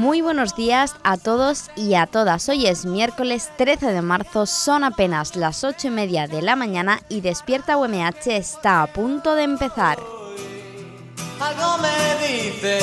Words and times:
Muy 0.00 0.22
buenos 0.22 0.56
días 0.56 0.96
a 1.02 1.18
todos 1.18 1.70
y 1.76 1.92
a 1.92 2.06
todas. 2.06 2.48
Hoy 2.48 2.66
es 2.66 2.86
miércoles 2.86 3.50
13 3.58 3.92
de 3.92 4.00
marzo, 4.00 4.46
son 4.46 4.82
apenas 4.82 5.36
las 5.36 5.62
8 5.62 5.88
y 5.88 5.90
media 5.90 6.26
de 6.26 6.40
la 6.40 6.56
mañana 6.56 7.02
y 7.10 7.20
Despierta 7.20 7.76
UMH 7.76 8.28
está 8.28 8.80
a 8.82 8.86
punto 8.86 9.34
de 9.34 9.42
empezar. 9.42 9.98
Algo 11.38 11.76
me 11.82 12.26
dice 12.26 12.78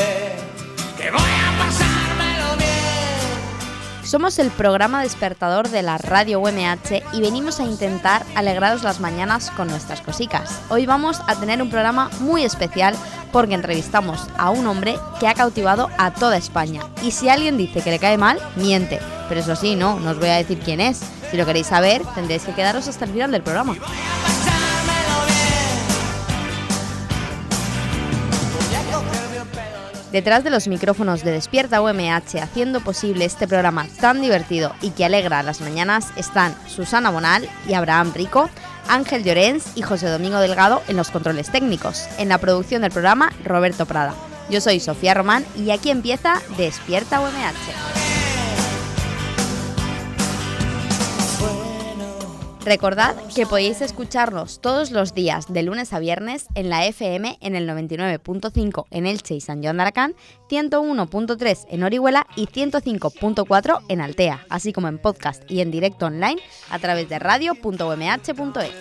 que 0.96 1.10
voy 1.10 1.20
a 1.20 1.58
pasármelo 1.58 2.56
bien. 2.58 4.04
Somos 4.04 4.38
el 4.38 4.52
programa 4.52 5.02
despertador 5.02 5.70
de 5.70 5.82
la 5.82 5.98
radio 5.98 6.40
UMH 6.40 7.02
y 7.14 7.22
venimos 7.22 7.60
a 7.60 7.64
intentar 7.64 8.28
alegraros 8.36 8.84
las 8.84 9.00
mañanas 9.00 9.50
con 9.50 9.70
nuestras 9.70 10.02
cosicas. 10.02 10.62
Hoy 10.70 10.86
vamos 10.86 11.20
a 11.26 11.34
tener 11.34 11.64
un 11.64 11.72
programa 11.72 12.12
muy 12.20 12.44
especial 12.44 12.96
porque 13.32 13.56
entrevistamos 13.56 14.28
a 14.38 14.50
un 14.50 14.68
hombre 14.68 14.96
que 15.20 15.28
ha 15.28 15.34
cautivado 15.34 15.90
a 15.98 16.14
toda 16.14 16.38
España. 16.38 16.82
Y 17.04 17.12
si 17.12 17.30
alguien 17.30 17.58
dice 17.58 17.82
que 17.82 17.92
le 17.92 18.00
cae 18.00 18.18
mal, 18.18 18.40
miente. 18.56 19.00
Pero 19.30 19.42
eso 19.42 19.56
sí, 19.56 19.76
no, 19.76 20.00
no 20.00 20.12
os 20.12 20.20
voy 20.20 20.30
a 20.30 20.38
decir 20.38 20.60
quién 20.60 20.80
es. 20.80 21.02
Si 21.30 21.38
lo 21.38 21.46
queréis 21.46 21.68
saber, 21.68 22.02
tendréis 22.16 22.44
que 22.44 22.54
quedaros 22.54 22.88
hasta 22.88 23.06
el 23.06 23.12
final 23.12 23.32
del 23.32 23.44
programa. 23.44 23.76
Detrás 30.12 30.44
de 30.46 30.50
los 30.50 30.70
micrófonos 30.70 31.24
de 31.24 31.32
Despierta 31.32 31.82
UMH 31.82 32.42
haciendo 32.42 32.80
posible 32.80 33.26
este 33.26 33.46
programa 33.46 33.88
tan 34.00 34.22
divertido 34.22 34.74
y 34.82 34.92
que 34.92 35.04
alegra 35.04 35.44
las 35.44 35.60
mañanas 35.60 36.08
están 36.16 36.56
Susana 36.66 37.10
Bonal 37.10 37.48
y 37.68 37.74
Abraham 37.74 38.14
Rico, 38.16 38.50
Ángel 38.88 39.24
Llorens 39.24 39.72
y 39.76 39.82
José 39.82 40.10
Domingo 40.10 40.40
Delgado 40.40 40.82
en 40.88 40.98
los 40.98 41.12
controles 41.12 41.52
técnicos. 41.52 42.08
En 42.18 42.30
la 42.30 42.38
producción 42.38 42.82
del 42.82 42.92
programa, 42.92 43.32
Roberto 43.44 43.86
Prada. 43.86 44.14
Yo 44.50 44.62
soy 44.62 44.80
Sofía 44.80 45.14
Román 45.14 45.46
y 45.58 45.72
aquí 45.72 45.90
empieza 45.90 46.42
Despierta 46.58 47.20
UMH. 47.20 48.07
Recordad 52.68 53.16
que 53.34 53.46
podéis 53.46 53.80
escucharnos 53.80 54.60
todos 54.60 54.92
los 54.92 55.14
días 55.14 55.46
de 55.48 55.64
lunes 55.64 55.94
a 55.94 56.00
viernes 56.00 56.48
en 56.54 56.70
la 56.70 56.86
FM 56.86 57.38
en 57.40 57.56
el 57.56 57.66
99.5 57.66 58.88
en 58.92 59.06
Elche 59.06 59.36
y 59.36 59.40
San 59.40 59.64
Joan 59.64 59.78
de 59.78 59.84
Aracán, 59.84 60.16
101.3 60.50 61.66
en 61.70 61.84
Orihuela 61.84 62.28
y 62.36 62.48
105.4 62.48 63.84
en 63.88 64.02
Altea, 64.02 64.46
así 64.50 64.74
como 64.74 64.90
en 64.90 64.98
podcast 64.98 65.50
y 65.50 65.62
en 65.62 65.72
directo 65.72 66.08
online 66.08 66.42
a 66.70 66.78
través 66.80 67.08
de 67.08 67.20
radio.umh.es. 67.20 68.74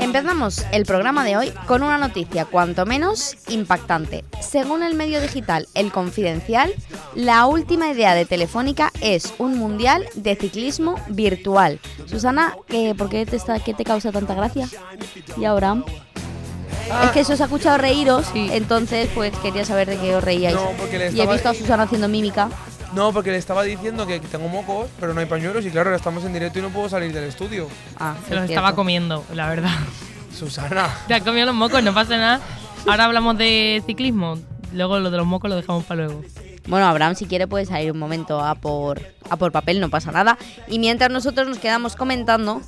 Empezamos 0.00 0.64
el 0.72 0.86
programa 0.86 1.24
de 1.24 1.36
hoy 1.36 1.52
con 1.66 1.82
una 1.82 1.98
noticia 1.98 2.44
cuanto 2.46 2.86
menos 2.86 3.36
impactante. 3.48 4.24
Según 4.40 4.82
el 4.82 4.94
medio 4.94 5.20
digital 5.20 5.68
El 5.74 5.92
Confidencial, 5.92 6.72
la 7.14 7.46
última 7.46 7.88
idea 7.90 8.14
de 8.14 8.24
Telefónica 8.24 8.92
es 9.02 9.32
un 9.38 9.58
mundial 9.58 10.06
de 10.14 10.36
ciclismo 10.36 10.96
virtual. 11.08 11.78
Susana, 12.06 12.56
¿qué- 12.66 12.94
¿por 12.96 13.10
qué 13.10 13.26
te, 13.26 13.36
está, 13.36 13.58
qué 13.60 13.74
te 13.74 13.84
causa 13.84 14.10
tanta 14.10 14.34
gracia? 14.34 14.68
¿Y 15.36 15.44
ahora? 15.44 15.76
Es 17.04 17.10
que 17.10 17.20
eso 17.20 17.34
os 17.34 17.40
ha 17.40 17.44
escuchado 17.44 17.78
reíros, 17.78 18.26
entonces 18.34 19.08
pues 19.14 19.32
quería 19.38 19.64
saber 19.64 19.88
de 19.88 19.96
qué 19.98 20.16
os 20.16 20.24
reíais. 20.24 20.56
No, 20.56 20.70
y 21.12 21.20
he 21.20 21.26
visto 21.26 21.48
a 21.50 21.54
Susana 21.54 21.84
haciendo 21.84 22.08
mímica. 22.08 22.48
No, 22.94 23.12
porque 23.12 23.30
le 23.30 23.36
estaba 23.38 23.62
diciendo 23.62 24.06
que 24.06 24.18
tengo 24.20 24.48
mocos, 24.48 24.88
pero 24.98 25.14
no 25.14 25.20
hay 25.20 25.26
pañuelos 25.26 25.64
y 25.64 25.70
claro, 25.70 25.90
ahora 25.90 25.96
estamos 25.96 26.24
en 26.24 26.32
directo 26.32 26.58
y 26.58 26.62
no 26.62 26.70
puedo 26.70 26.88
salir 26.88 27.12
del 27.12 27.24
estudio. 27.24 27.68
Ah, 27.98 28.14
Se 28.28 28.34
los 28.34 28.44
es 28.44 28.50
estaba 28.50 28.74
comiendo, 28.74 29.24
la 29.32 29.48
verdad. 29.48 29.70
Susana. 30.36 30.88
Te 31.06 31.14
has 31.14 31.22
comido 31.22 31.46
los 31.46 31.54
mocos, 31.54 31.82
no 31.82 31.92
pasa 31.94 32.16
nada. 32.16 32.40
Ahora 32.86 33.04
hablamos 33.04 33.36
de 33.38 33.82
ciclismo. 33.86 34.38
Luego 34.72 34.98
lo 35.00 35.10
de 35.10 35.16
los 35.18 35.26
mocos 35.26 35.50
lo 35.50 35.56
dejamos 35.56 35.84
para 35.84 36.04
luego. 36.04 36.22
Bueno, 36.66 36.86
Abraham, 36.86 37.14
si 37.16 37.26
quiere 37.26 37.46
puede 37.46 37.66
salir 37.66 37.90
un 37.90 37.98
momento 37.98 38.40
a 38.40 38.54
por, 38.54 39.00
a 39.28 39.36
por 39.36 39.50
papel, 39.50 39.80
no 39.80 39.90
pasa 39.90 40.12
nada. 40.12 40.38
Y 40.68 40.78
mientras 40.78 41.10
nosotros 41.10 41.48
nos 41.48 41.58
quedamos 41.58 41.96
comentando 41.96 42.62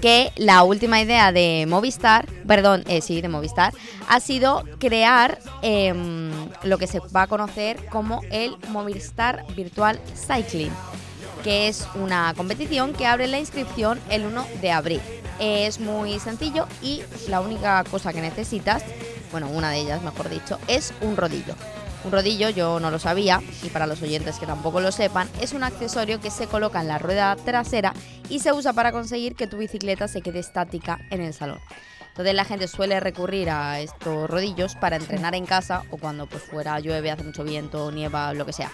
que 0.00 0.32
la 0.36 0.62
última 0.62 1.00
idea 1.00 1.32
de 1.32 1.66
Movistar, 1.68 2.26
perdón, 2.46 2.84
eh, 2.86 3.00
sí, 3.00 3.20
de 3.20 3.28
Movistar, 3.28 3.72
ha 4.08 4.20
sido 4.20 4.64
crear 4.78 5.38
em, 5.62 6.30
lo 6.62 6.78
que 6.78 6.86
se 6.86 7.00
va 7.00 7.22
a 7.22 7.26
conocer 7.26 7.84
como 7.86 8.20
el 8.30 8.56
Movistar 8.68 9.44
Virtual 9.54 10.00
Cycling, 10.14 10.72
que 11.42 11.68
es 11.68 11.86
una 11.94 12.32
competición 12.36 12.92
que 12.92 13.06
abre 13.06 13.26
la 13.26 13.38
inscripción 13.38 14.00
el 14.10 14.24
1 14.24 14.46
de 14.60 14.70
abril. 14.70 15.00
Es 15.38 15.78
muy 15.78 16.18
sencillo 16.18 16.66
y 16.82 17.02
la 17.28 17.40
única 17.40 17.84
cosa 17.84 18.12
que 18.12 18.20
necesitas, 18.20 18.82
bueno, 19.30 19.48
una 19.48 19.70
de 19.70 19.80
ellas, 19.80 20.02
mejor 20.02 20.28
dicho, 20.28 20.58
es 20.66 20.92
un 21.00 21.16
rodillo. 21.16 21.54
Un 22.04 22.12
rodillo, 22.12 22.50
yo 22.50 22.80
no 22.80 22.90
lo 22.90 22.98
sabía, 22.98 23.42
y 23.62 23.68
para 23.68 23.86
los 23.86 24.00
oyentes 24.02 24.38
que 24.38 24.46
tampoco 24.46 24.80
lo 24.80 24.92
sepan, 24.92 25.28
es 25.40 25.52
un 25.52 25.64
accesorio 25.64 26.20
que 26.20 26.30
se 26.30 26.46
coloca 26.46 26.80
en 26.80 26.88
la 26.88 26.98
rueda 26.98 27.34
trasera 27.36 27.92
y 28.28 28.38
se 28.38 28.52
usa 28.52 28.72
para 28.72 28.92
conseguir 28.92 29.34
que 29.34 29.46
tu 29.46 29.58
bicicleta 29.58 30.06
se 30.06 30.22
quede 30.22 30.38
estática 30.38 31.00
en 31.10 31.22
el 31.22 31.34
salón. 31.34 31.58
Entonces 32.18 32.34
la 32.34 32.44
gente 32.44 32.66
suele 32.66 32.98
recurrir 32.98 33.48
a 33.48 33.78
estos 33.78 34.28
rodillos 34.28 34.74
para 34.74 34.96
entrenar 34.96 35.36
en 35.36 35.46
casa 35.46 35.84
o 35.90 35.98
cuando 35.98 36.26
pues 36.26 36.42
fuera 36.42 36.80
llueve, 36.80 37.12
hace 37.12 37.22
mucho 37.22 37.44
viento, 37.44 37.92
nieva, 37.92 38.34
lo 38.34 38.44
que 38.44 38.52
sea. 38.52 38.72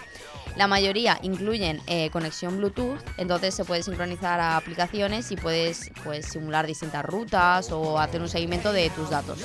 La 0.55 0.65
mayoría 0.65 1.19
incluyen 1.21 1.79
eh, 1.85 2.09
conexión 2.09 2.57
Bluetooth, 2.57 2.97
entonces 3.17 3.53
se 3.53 3.63
puede 3.63 3.83
sincronizar 3.83 4.39
a 4.39 4.57
aplicaciones 4.57 5.31
y 5.31 5.35
puedes 5.35 5.91
pues, 6.03 6.25
simular 6.25 6.65
distintas 6.65 7.05
rutas 7.05 7.71
o 7.71 7.99
hacer 7.99 8.19
un 8.19 8.29
seguimiento 8.29 8.73
de 8.73 8.89
tus 8.89 9.11
datos. 9.11 9.37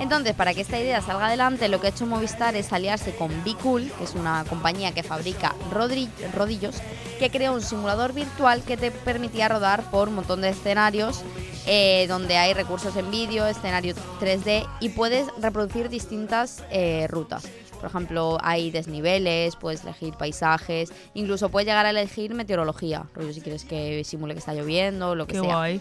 Entonces, 0.00 0.34
para 0.34 0.52
que 0.52 0.62
esta 0.62 0.80
idea 0.80 1.00
salga 1.00 1.26
adelante, 1.28 1.68
lo 1.68 1.80
que 1.80 1.86
ha 1.86 1.90
hecho 1.90 2.06
Movistar 2.06 2.56
es 2.56 2.72
aliarse 2.72 3.14
con 3.14 3.30
Cool, 3.62 3.92
que 3.96 4.04
es 4.04 4.16
una 4.16 4.44
compañía 4.48 4.90
que 4.90 5.04
fabrica 5.04 5.54
rodillos, 5.70 6.82
que 7.20 7.30
creó 7.30 7.52
un 7.52 7.62
simulador 7.62 8.12
virtual 8.12 8.64
que 8.64 8.76
te 8.76 8.90
permitía 8.90 9.48
rodar 9.48 9.88
por 9.92 10.08
un 10.08 10.16
montón 10.16 10.40
de 10.40 10.48
escenarios 10.48 11.22
eh, 11.66 12.06
donde 12.08 12.36
hay 12.36 12.54
recursos 12.54 12.96
en 12.96 13.10
vídeo, 13.10 13.46
escenario 13.46 13.94
3D 14.20 14.66
y 14.80 14.90
puedes 14.90 15.28
reproducir 15.40 15.88
distintas 15.88 16.64
eh, 16.70 17.06
rutas. 17.08 17.46
Por 17.80 17.88
ejemplo, 17.88 18.38
hay 18.42 18.70
desniveles, 18.70 19.56
puedes 19.56 19.82
elegir 19.84 20.14
paisajes, 20.14 20.92
incluso 21.14 21.48
puedes 21.48 21.66
llegar 21.66 21.86
a 21.86 21.90
elegir 21.90 22.34
meteorología, 22.34 23.04
rollo 23.14 23.32
si 23.32 23.40
quieres 23.40 23.64
que 23.64 24.04
simule 24.04 24.34
que 24.34 24.40
está 24.40 24.52
lloviendo, 24.52 25.14
lo 25.14 25.26
que 25.26 25.34
Qué 25.34 25.40
sea. 25.40 25.56
guay. 25.56 25.80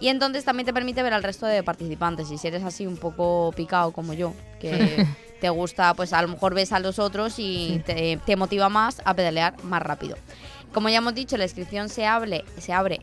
Y 0.00 0.08
entonces 0.08 0.44
también 0.44 0.66
te 0.66 0.72
permite 0.72 1.02
ver 1.02 1.12
al 1.12 1.22
resto 1.22 1.46
de 1.46 1.62
participantes. 1.62 2.30
Y 2.30 2.38
si 2.38 2.46
eres 2.48 2.62
así 2.62 2.86
un 2.86 2.96
poco 2.96 3.52
picado 3.56 3.92
como 3.92 4.12
yo, 4.12 4.32
que 4.60 5.06
te 5.40 5.48
gusta, 5.48 5.94
pues 5.94 6.12
a 6.12 6.22
lo 6.22 6.28
mejor 6.28 6.54
ves 6.54 6.72
a 6.72 6.78
los 6.80 6.98
otros 6.98 7.34
y 7.38 7.82
te, 7.84 8.18
te 8.24 8.36
motiva 8.36 8.68
más 8.68 9.02
a 9.04 9.14
pedalear 9.14 9.62
más 9.64 9.82
rápido. 9.82 10.16
Como 10.72 10.90
ya 10.90 10.98
hemos 10.98 11.14
dicho, 11.14 11.36
la 11.36 11.44
inscripción 11.44 11.88
se 11.88 12.06
abre, 12.06 12.44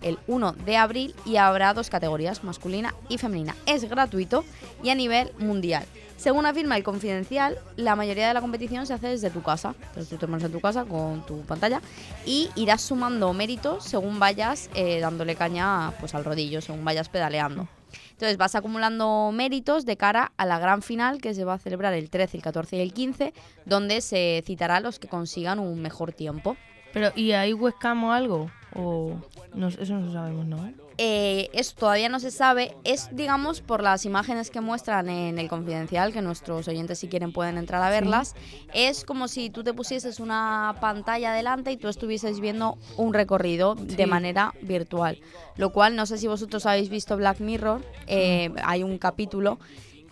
el 0.02 0.20
1 0.28 0.54
de 0.66 0.78
abril 0.78 1.16
y 1.26 1.38
habrá 1.38 1.74
dos 1.74 1.90
categorías, 1.90 2.44
masculina 2.44 2.94
y 3.10 3.18
femenina. 3.18 3.56
Es 3.66 3.84
gratuito 3.90 4.46
y 4.84 4.90
a 4.90 4.96
nivel 4.96 5.32
mundial. 5.40 5.86
Según 6.16 6.46
afirma 6.46 6.78
el 6.78 6.84
Confidencial, 6.84 7.58
la 7.76 7.96
mayoría 7.96 8.28
de 8.28 8.34
la 8.34 8.42
competición 8.42 8.86
se 8.86 8.94
hace 8.94 9.08
desde 9.08 9.30
tu 9.30 9.42
casa. 9.42 9.76
Entonces 9.90 10.08
tú 10.08 10.18
te 10.18 10.32
en 10.32 10.52
tu 10.52 10.62
casa 10.62 10.86
con 10.86 11.26
tu 11.26 11.42
pantalla 11.42 11.82
y 12.26 12.50
irás 12.56 12.82
sumando 12.82 13.34
méritos 13.34 13.84
según 13.84 14.20
vayas 14.20 14.70
eh, 14.76 15.00
dándole 15.02 15.36
caña 15.36 15.92
pues, 16.00 16.16
al 16.16 16.24
rodillo, 16.24 16.62
según 16.62 16.86
vayas 16.86 17.10
pedaleando. 17.10 17.68
Entonces 18.12 18.38
vas 18.38 18.56
acumulando 18.56 19.32
méritos 19.34 19.86
de 19.86 19.98
cara 19.98 20.32
a 20.38 20.46
la 20.46 20.58
gran 20.58 20.82
final 20.82 21.20
que 21.20 21.34
se 21.34 21.44
va 21.44 21.56
a 21.56 21.60
celebrar 21.60 21.94
el 21.94 22.10
13, 22.10 22.38
el 22.38 22.44
14 22.44 22.78
y 22.78 22.80
el 22.80 22.94
15, 22.94 23.34
donde 23.66 24.00
se 24.00 24.42
citará 24.46 24.78
a 24.78 24.80
los 24.80 25.00
que 25.00 25.10
consigan 25.10 25.60
un 25.60 25.82
mejor 25.82 26.14
tiempo. 26.14 26.56
Pero, 26.96 27.12
¿y 27.14 27.34
hay 27.34 27.52
webcam 27.52 28.06
o 28.06 28.14
algo? 28.14 28.50
O 28.74 29.18
no, 29.54 29.68
eso 29.68 29.96
no 29.96 30.14
sabemos, 30.14 30.46
¿no? 30.46 30.72
Eh, 30.98 31.50
eso 31.52 31.76
todavía 31.78 32.08
no 32.08 32.22
se 32.22 32.32
sabe. 32.32 32.74
Es, 32.86 33.10
digamos, 33.12 33.60
por 33.60 33.84
las 33.84 34.06
imágenes 34.06 34.50
que 34.50 34.62
muestran 34.62 35.10
en 35.10 35.38
el 35.38 35.50
confidencial, 35.50 36.14
que 36.14 36.22
nuestros 36.22 36.70
oyentes 36.70 37.00
si 37.00 37.10
quieren 37.10 37.34
pueden 37.34 37.58
entrar 37.58 37.84
a 37.84 37.90
verlas. 37.90 38.34
Es 38.74 39.04
como 39.04 39.28
si 39.28 39.50
tú 39.50 39.62
te 39.62 39.74
pusieses 39.74 40.22
una 40.22 40.78
pantalla 40.80 41.34
delante 41.34 41.74
y 41.74 41.76
tú 41.76 41.90
estuvieses 41.90 42.40
viendo 42.40 42.78
un 42.96 43.14
recorrido 43.14 43.76
de 43.76 44.08
manera 44.08 44.54
virtual. 44.62 45.20
Lo 45.58 45.74
cual, 45.74 45.98
no 45.98 46.06
sé 46.06 46.18
si 46.18 46.28
vosotros 46.28 46.66
habéis 46.66 46.88
visto 46.88 47.18
Black 47.18 47.42
Mirror. 47.42 47.82
eh, 48.08 48.54
hay 48.64 48.84
un 48.84 48.98
capítulo 49.00 49.60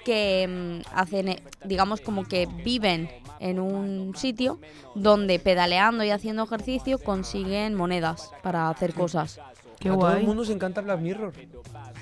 que 0.04 0.82
mm, 0.84 0.98
hacen, 0.98 1.30
eh, 1.30 1.44
digamos, 1.64 2.02
como 2.02 2.26
que 2.26 2.46
viven 2.46 3.10
en 3.44 3.60
un 3.60 4.16
sitio 4.16 4.60
donde 4.95 5.38
pedaleando 5.38 6.04
y 6.04 6.12
haciendo 6.12 6.44
ejercicio 6.44 6.98
consiguen 6.98 7.75
monedas 7.75 8.31
para 8.42 8.69
hacer 8.69 8.94
cosas. 8.94 9.40
Qué 9.80 9.90
a 9.90 9.94
todo 9.94 10.16
el 10.16 10.24
mundo 10.24 10.45
se 10.45 10.54
encanta 10.54 10.80
Black 10.80 11.01
Mirror. 11.01 11.34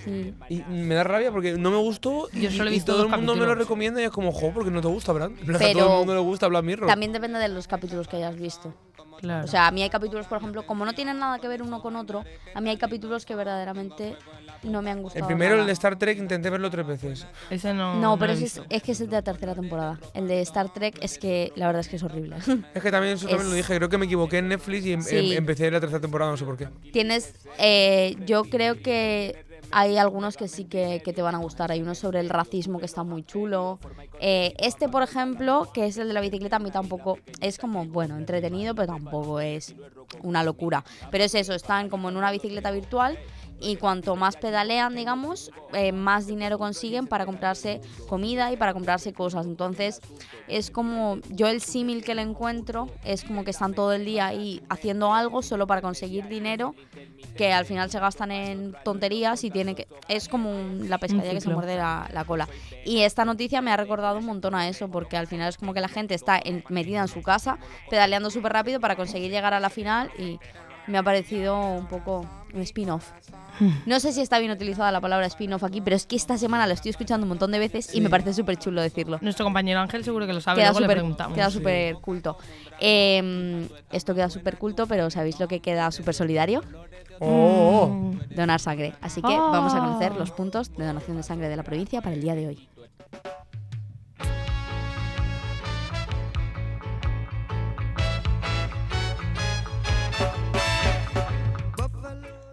Sí. 0.04 0.36
Y 0.50 0.62
me 0.68 0.94
da 0.94 1.04
rabia 1.04 1.32
porque 1.32 1.54
no 1.54 1.72
me 1.72 1.78
gustó 1.78 2.28
y, 2.32 2.42
Yo 2.42 2.52
solo 2.52 2.70
he 2.70 2.74
y 2.74 2.76
visto 2.76 2.94
todo 2.94 3.06
el 3.06 3.10
mundo 3.10 3.36
me 3.36 3.46
lo 3.46 3.56
recomienda 3.56 4.00
y 4.02 4.06
es 4.06 4.12
como, 4.12 4.32
jo, 4.32 4.52
porque 4.54 4.70
no 4.70 4.82
te 4.82 4.88
gusta, 4.88 5.14
Brad. 5.14 5.32
En 5.32 5.38
plan, 5.38 5.56
a 5.56 5.60
Pero 5.60 5.80
todo 5.80 5.92
el 5.92 5.98
mundo 5.98 6.14
le 6.14 6.22
gusta 6.22 6.48
Black 6.48 6.64
Mirror. 6.64 6.88
También 6.88 7.12
depende 7.12 7.40
de 7.40 7.50
los 7.50 7.68
capítulos 7.68 8.08
que 8.08 8.18
hayas 8.18 8.36
visto. 8.36 8.74
Claro. 9.20 9.46
O 9.46 9.48
sea, 9.48 9.68
a 9.68 9.72
mí 9.72 9.82
hay 9.82 9.90
capítulos, 9.90 10.28
por 10.28 10.38
ejemplo, 10.38 10.66
como 10.66 10.86
no 10.86 10.94
tienen 10.94 11.20
nada 11.20 11.40
que 11.40 11.48
ver 11.48 11.62
uno 11.62 11.82
con 11.82 11.96
otro, 11.96 12.24
a 12.54 12.62
mí 12.62 12.70
hay 12.70 12.78
capítulos 12.78 13.26
que 13.26 13.36
verdaderamente 13.36 14.16
no 14.64 14.82
me 14.82 14.92
han 14.92 15.02
gustado. 15.02 15.24
el 15.24 15.28
primero, 15.28 15.52
nada. 15.52 15.62
el 15.62 15.68
de 15.68 15.74
Star 15.74 15.98
Trek, 15.98 16.18
intenté 16.18 16.50
verlo 16.50 16.70
tres 16.70 16.86
veces. 16.88 17.28
ese 17.50 17.74
no. 17.74 18.00
No, 18.00 18.18
pero 18.18 18.34
ese 18.34 18.46
es, 18.46 18.62
es 18.70 18.84
que 18.84 18.92
es 18.92 19.00
de 19.00 19.08
la 19.08 19.22
tercera 19.22 19.56
temporada. 19.56 20.00
El 20.14 20.28
de 20.28 20.42
Star 20.42 20.72
Trek 20.74 20.98
es 21.02 21.18
que 21.18 21.52
la 21.56 21.68
verdad 21.68 21.82
es 21.82 21.88
que 21.88 21.96
es 21.96 22.04
horrible. 22.04 22.38
Es 22.74 22.82
que 22.84 22.92
también 22.92 23.16
eso 23.16 23.28
también 23.28 23.42
Es- 23.46 23.50
lo 23.50 23.56
dije, 23.56 23.76
creo 23.76 23.90
que 23.90 23.98
me 23.98 24.06
equivoqué 24.06 24.38
en 24.40 24.48
Netflix 24.50 24.86
y 24.86 24.94
em- 24.94 25.02
Sí. 25.02 25.32
em- 25.34 25.38
empecé 25.40 25.70
la 25.72 25.80
tercera 25.80 26.00
temporada, 26.02 26.32
no 26.32 26.38
sé 26.38 26.46
por 26.46 26.58
qué. 26.58 26.68
Tienes, 26.92 27.34
eh, 27.58 28.16
yo 28.26 28.44
creo 28.44 28.82
que 28.82 29.46
hay 29.74 29.98
algunos 29.98 30.36
que 30.36 30.48
sí 30.50 30.66
que, 30.66 31.02
que 31.04 31.14
te 31.14 31.22
van 31.22 31.34
a 31.34 31.38
gustar. 31.38 31.72
Hay 31.72 31.82
uno 31.82 31.96
sobre 31.96 32.20
el 32.20 32.30
racismo 32.30 32.80
que 32.80 32.86
está 32.86 33.04
muy 33.04 33.24
chulo. 33.24 33.80
Eh, 34.20 34.54
este, 34.60 34.90
por 34.90 35.02
ejemplo, 35.02 35.70
que 35.74 35.86
es 35.86 35.98
el 35.98 36.10
de 36.10 36.14
la 36.14 36.20
bicicleta, 36.22 36.58
a 36.58 36.60
mí 36.60 36.72
tampoco 36.72 37.20
es 37.40 37.58
como, 37.58 37.86
bueno, 37.86 38.18
entretenido, 38.18 38.76
pero 38.76 38.88
tampoco 38.88 39.40
es 39.40 39.74
una 40.24 40.44
locura. 40.44 40.84
Pero 41.10 41.24
es 41.24 41.34
eso, 41.36 41.54
están 41.54 41.90
como 41.90 42.10
en 42.10 42.18
una 42.18 42.32
bicicleta 42.32 42.70
virtual 42.72 43.18
y 43.62 43.76
cuanto 43.78 44.16
más 44.16 44.36
pedalean, 44.38 44.96
digamos, 44.96 45.52
eh, 45.74 45.92
más 45.92 46.28
dinero 46.28 46.58
consiguen 46.58 47.08
para 47.08 47.26
comprarse 47.26 47.80
comida 48.10 48.52
y 48.52 48.58
para 48.58 48.74
comprarse 48.74 49.14
cosas. 49.14 49.46
Entonces, 49.46 50.02
es 50.48 50.72
como, 50.72 51.20
yo 51.30 51.48
el 51.48 51.62
símil 51.62 52.04
que 52.04 52.16
le 52.16 52.24
encuentro 52.24 52.90
es 53.06 53.24
como 53.24 53.44
que 53.44 53.52
están 53.52 53.74
todo 53.74 53.94
el 53.94 54.04
día 54.04 54.26
ahí 54.28 54.62
haciendo 54.70 55.14
algo 55.14 55.42
solo 55.44 55.68
para 55.68 55.82
conseguir 55.82 56.28
dinero 56.28 56.76
que 57.38 57.54
al 57.54 57.66
final 57.66 57.90
se 57.92 58.00
gastan 58.00 58.32
en 58.32 58.76
tonterías 58.84 59.44
y 59.44 59.52
tiene 59.52 59.76
que 59.76 59.88
es 60.10 60.28
como 60.28 60.50
un- 60.50 60.90
la 60.90 60.98
pescadilla 60.98 61.34
que 61.34 61.42
se 61.42 61.50
muerde 61.50 61.78
la, 61.78 62.10
la 62.12 62.26
cola 62.26 62.50
y 62.84 63.02
esta 63.02 63.24
noticia 63.26 63.62
me 63.62 63.72
ha 63.72 63.78
recordado 63.78 64.18
un 64.18 64.26
montón 64.26 64.54
a 64.56 64.68
eso 64.68 64.90
porque 64.90 65.16
al 65.18 65.28
final 65.28 65.48
es 65.48 65.58
como 65.58 65.74
que 65.74 65.80
la 65.82 65.88
gente 65.88 66.14
está 66.16 66.40
en- 66.44 66.64
metida 66.70 67.00
en 67.02 67.08
su 67.08 67.22
casa 67.22 67.58
pedaleando 67.90 68.32
súper 68.32 68.52
rápido 68.54 68.80
para 68.80 68.96
conseguir 68.96 69.32
llegar 69.32 69.54
a 69.54 69.60
la 69.60 69.70
final 69.70 70.12
y 70.18 70.40
me 70.88 70.98
ha 70.98 71.04
parecido 71.04 71.58
un 71.58 71.88
poco 71.88 72.26
un 72.54 72.62
spin-off 72.62 73.12
no 73.86 74.00
sé 74.00 74.12
si 74.12 74.22
está 74.22 74.40
bien 74.40 74.52
utilizada 74.52 74.92
la 74.92 75.00
palabra 75.02 75.26
spin-off 75.28 75.64
aquí 75.64 75.82
pero 75.82 75.96
es 75.96 76.06
que 76.06 76.16
esta 76.16 76.38
semana 76.38 76.66
lo 76.68 76.74
estoy 76.74 76.90
escuchando 76.90 77.26
un 77.26 77.30
montón 77.30 77.52
de 77.52 77.60
veces 77.60 77.94
y 77.94 78.02
me 78.02 78.10
parece 78.10 78.34
súper 78.34 78.58
chulo 78.58 78.82
decirlo 78.82 79.20
Nuestro 79.22 79.46
compañero 79.46 79.80
Ángel 79.80 80.04
seguro 80.04 80.26
que 80.26 80.34
lo 80.34 80.42
sabe. 80.42 80.58
queda 80.62 80.68
luego 80.72 80.80
le 80.80 80.86
súper 80.86 80.98
preguntamos. 80.98 81.36
queda 81.36 81.50
súper 81.50 81.96
culto 81.96 82.38
Eh, 82.80 83.68
esto 83.92 84.16
queda 84.16 84.30
súper 84.30 84.58
culto 84.58 84.88
pero 84.88 85.10
¿sabéis 85.12 85.40
lo 85.40 85.48
que 85.48 85.60
queda 85.60 85.92
súper 85.92 86.14
solidario? 86.16 86.64
Oh, 87.24 88.14
donar 88.36 88.60
sangre. 88.60 88.96
Así 89.00 89.22
que 89.22 89.28
vamos 89.38 89.76
a 89.76 89.80
conocer 89.80 90.12
Ah. 90.16 90.18
los 90.18 90.32
puntos 90.32 90.76
de 90.76 90.86
donación 90.88 91.18
de 91.18 91.24
sangre 91.24 91.50
de 91.50 91.56
la 91.56 91.62
provincia 91.62 92.02
para 92.02 92.16
el 92.16 92.22
día 92.22 92.34
de 92.34 92.48
hoy. 92.48 92.68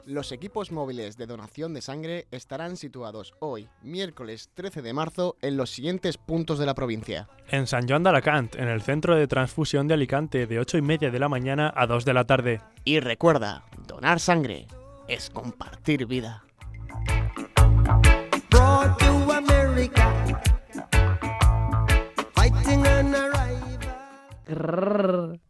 Los 0.09 0.33
equipos 0.33 0.73
móviles 0.73 1.19
de 1.19 1.27
donación 1.27 1.75
de 1.75 1.83
sangre 1.83 2.29
estarán 2.31 2.79
situados 2.79 3.35
hoy, 3.41 3.69
miércoles 3.83 4.49
13 4.55 4.81
de 4.81 4.95
marzo, 4.95 5.37
en 5.43 5.59
los 5.59 5.69
siguientes 5.69 6.17
puntos 6.17 6.59
de 6.59 6.65
la 6.65 6.73
provincia. 6.73 7.29
En 7.51 7.67
San 7.67 7.87
Joan 7.87 8.05
de 8.05 8.09
Alacant, 8.09 8.55
en 8.55 8.69
el 8.69 8.81
centro 8.81 9.15
de 9.17 9.27
transfusión 9.27 9.87
de 9.87 9.93
Alicante, 9.93 10.47
de 10.47 10.61
8 10.61 10.79
y 10.79 10.81
media 10.81 11.11
de 11.11 11.19
la 11.19 11.29
mañana 11.29 11.75
a 11.77 11.87
2 11.87 12.07
de 12.07 12.15
la 12.15 12.25
tarde. 12.25 12.63
Y 12.85 13.01
recuerda, 13.01 13.67
donar 13.87 14.19
sangre 14.19 14.67
es 15.09 15.29
compartir 15.29 16.07
vida. 16.07 16.43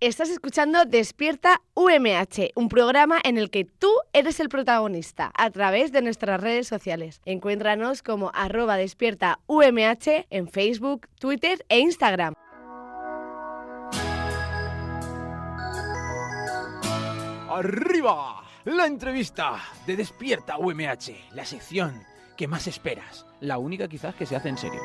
Estás 0.00 0.28
escuchando 0.28 0.84
Despierta 0.84 1.62
UMH, 1.74 2.50
un 2.56 2.68
programa 2.68 3.20
en 3.22 3.38
el 3.38 3.48
que 3.48 3.64
tú 3.64 3.90
eres 4.12 4.40
el 4.40 4.48
protagonista 4.48 5.30
a 5.36 5.50
través 5.50 5.92
de 5.92 6.02
nuestras 6.02 6.40
redes 6.40 6.66
sociales. 6.66 7.20
Encuéntranos 7.24 8.02
como 8.02 8.32
arroba 8.34 8.76
despierta 8.76 9.38
UMH 9.46 10.26
en 10.30 10.48
Facebook, 10.48 11.06
Twitter 11.20 11.64
e 11.68 11.78
Instagram. 11.78 12.34
¡Arriba! 17.50 18.42
La 18.64 18.86
entrevista 18.86 19.62
de 19.86 19.96
Despierta 19.96 20.58
UMH, 20.58 21.34
la 21.34 21.44
sección 21.44 22.02
que 22.36 22.46
más 22.46 22.66
esperas, 22.66 23.26
la 23.40 23.58
única 23.58 23.88
quizás 23.88 24.14
que 24.14 24.26
se 24.26 24.36
hace 24.36 24.48
en 24.48 24.58
serio. 24.58 24.80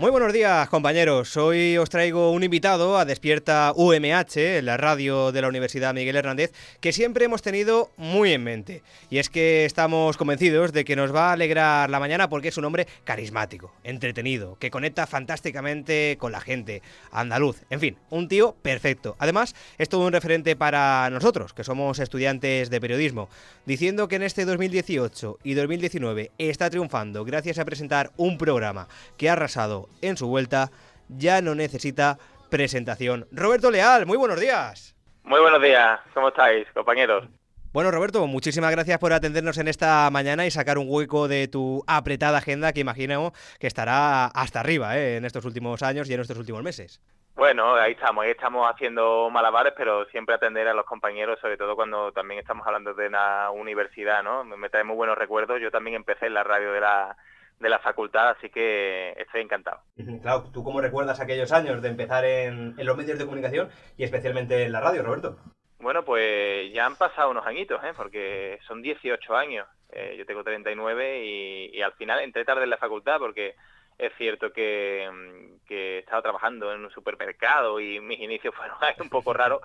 Muy 0.00 0.10
buenos 0.10 0.32
días, 0.32 0.66
compañeros. 0.70 1.36
Hoy 1.36 1.76
os 1.76 1.90
traigo 1.90 2.30
un 2.30 2.42
invitado 2.42 2.96
a 2.96 3.04
Despierta 3.04 3.74
UMH, 3.76 4.62
la 4.62 4.78
radio 4.78 5.30
de 5.30 5.42
la 5.42 5.48
Universidad 5.48 5.92
Miguel 5.92 6.16
Hernández, 6.16 6.54
que 6.80 6.94
siempre 6.94 7.26
hemos 7.26 7.42
tenido 7.42 7.90
muy 7.98 8.32
en 8.32 8.42
mente. 8.42 8.82
Y 9.10 9.18
es 9.18 9.28
que 9.28 9.66
estamos 9.66 10.16
convencidos 10.16 10.72
de 10.72 10.86
que 10.86 10.96
nos 10.96 11.14
va 11.14 11.28
a 11.28 11.32
alegrar 11.34 11.90
la 11.90 12.00
mañana 12.00 12.30
porque 12.30 12.48
es 12.48 12.56
un 12.56 12.64
hombre 12.64 12.86
carismático, 13.04 13.74
entretenido, 13.84 14.56
que 14.58 14.70
conecta 14.70 15.06
fantásticamente 15.06 16.16
con 16.18 16.32
la 16.32 16.40
gente, 16.40 16.80
andaluz, 17.12 17.58
en 17.68 17.80
fin, 17.80 17.98
un 18.08 18.26
tío 18.26 18.56
perfecto. 18.62 19.16
Además, 19.18 19.54
es 19.76 19.90
todo 19.90 20.06
un 20.06 20.14
referente 20.14 20.56
para 20.56 21.10
nosotros, 21.10 21.52
que 21.52 21.62
somos 21.62 21.98
estudiantes 21.98 22.70
de 22.70 22.80
periodismo, 22.80 23.28
diciendo 23.66 24.08
que 24.08 24.16
en 24.16 24.22
este 24.22 24.46
2018 24.46 25.40
y 25.44 25.52
2019 25.52 26.30
está 26.38 26.70
triunfando 26.70 27.22
gracias 27.26 27.58
a 27.58 27.66
presentar 27.66 28.12
un 28.16 28.38
programa 28.38 28.88
que 29.18 29.28
ha 29.28 29.34
arrasado 29.34 29.89
en 30.02 30.16
su 30.16 30.26
vuelta, 30.26 30.70
ya 31.08 31.40
no 31.42 31.54
necesita 31.54 32.18
presentación. 32.50 33.26
Roberto 33.32 33.70
Leal, 33.70 34.06
muy 34.06 34.16
buenos 34.16 34.40
días. 34.40 34.94
Muy 35.24 35.40
buenos 35.40 35.62
días, 35.62 36.00
¿cómo 36.14 36.28
estáis, 36.28 36.66
compañeros? 36.72 37.28
Bueno, 37.72 37.92
Roberto, 37.92 38.26
muchísimas 38.26 38.72
gracias 38.72 38.98
por 38.98 39.12
atendernos 39.12 39.56
en 39.58 39.68
esta 39.68 40.10
mañana 40.10 40.44
y 40.44 40.50
sacar 40.50 40.76
un 40.76 40.86
hueco 40.88 41.28
de 41.28 41.46
tu 41.46 41.84
apretada 41.86 42.38
agenda 42.38 42.72
que 42.72 42.80
imagino 42.80 43.32
que 43.60 43.68
estará 43.68 44.26
hasta 44.26 44.58
arriba 44.58 44.98
¿eh? 44.98 45.18
en 45.18 45.24
estos 45.24 45.44
últimos 45.44 45.80
años 45.84 46.10
y 46.10 46.14
en 46.14 46.20
estos 46.20 46.36
últimos 46.36 46.64
meses. 46.64 47.00
Bueno, 47.36 47.76
ahí 47.76 47.92
estamos, 47.92 48.24
ahí 48.24 48.32
estamos 48.32 48.68
haciendo 48.68 49.30
malabares, 49.30 49.72
pero 49.76 50.04
siempre 50.06 50.34
atender 50.34 50.66
a 50.66 50.74
los 50.74 50.84
compañeros, 50.84 51.38
sobre 51.40 51.56
todo 51.56 51.76
cuando 51.76 52.10
también 52.10 52.40
estamos 52.40 52.66
hablando 52.66 52.92
de 52.92 53.06
una 53.06 53.50
universidad, 53.52 54.24
¿no? 54.24 54.42
Me 54.44 54.68
trae 54.68 54.82
muy 54.82 54.96
buenos 54.96 55.16
recuerdos, 55.16 55.60
yo 55.60 55.70
también 55.70 55.94
empecé 55.94 56.26
en 56.26 56.34
la 56.34 56.42
radio 56.42 56.72
de 56.72 56.80
la, 56.80 57.16
de 57.60 57.68
la 57.68 57.78
facultad, 57.78 58.30
así 58.30 58.48
que 58.48 59.14
estoy 59.18 59.42
encantado. 59.42 59.80
Claro, 60.22 60.44
¿tú 60.52 60.64
cómo 60.64 60.80
recuerdas 60.80 61.20
aquellos 61.20 61.52
años 61.52 61.80
de 61.82 61.88
empezar 61.90 62.24
en, 62.24 62.74
en 62.78 62.86
los 62.86 62.96
medios 62.96 63.18
de 63.18 63.24
comunicación 63.26 63.68
y 63.96 64.04
especialmente 64.04 64.64
en 64.64 64.72
la 64.72 64.80
radio, 64.80 65.02
Roberto? 65.02 65.36
Bueno, 65.78 66.04
pues 66.04 66.72
ya 66.72 66.86
han 66.86 66.96
pasado 66.96 67.30
unos 67.30 67.46
añitos, 67.46 67.82
¿eh? 67.84 67.92
porque 67.96 68.58
son 68.66 68.82
18 68.82 69.36
años. 69.36 69.66
Eh, 69.92 70.14
yo 70.18 70.24
tengo 70.26 70.42
39 70.44 71.24
y, 71.24 71.70
y 71.76 71.82
al 71.82 71.92
final 71.92 72.20
entré 72.20 72.44
tarde 72.44 72.64
en 72.64 72.70
la 72.70 72.76
facultad 72.78 73.18
porque 73.18 73.54
es 73.98 74.12
cierto 74.16 74.52
que, 74.52 75.08
mm, 75.12 75.66
que 75.66 75.96
he 75.96 75.98
estado 76.00 76.22
trabajando 76.22 76.72
en 76.72 76.84
un 76.84 76.90
supermercado 76.90 77.78
y 77.80 78.00
mis 78.00 78.20
inicios 78.20 78.54
fueron 78.56 78.76
un 79.00 79.10
poco 79.10 79.32
raros, 79.34 79.60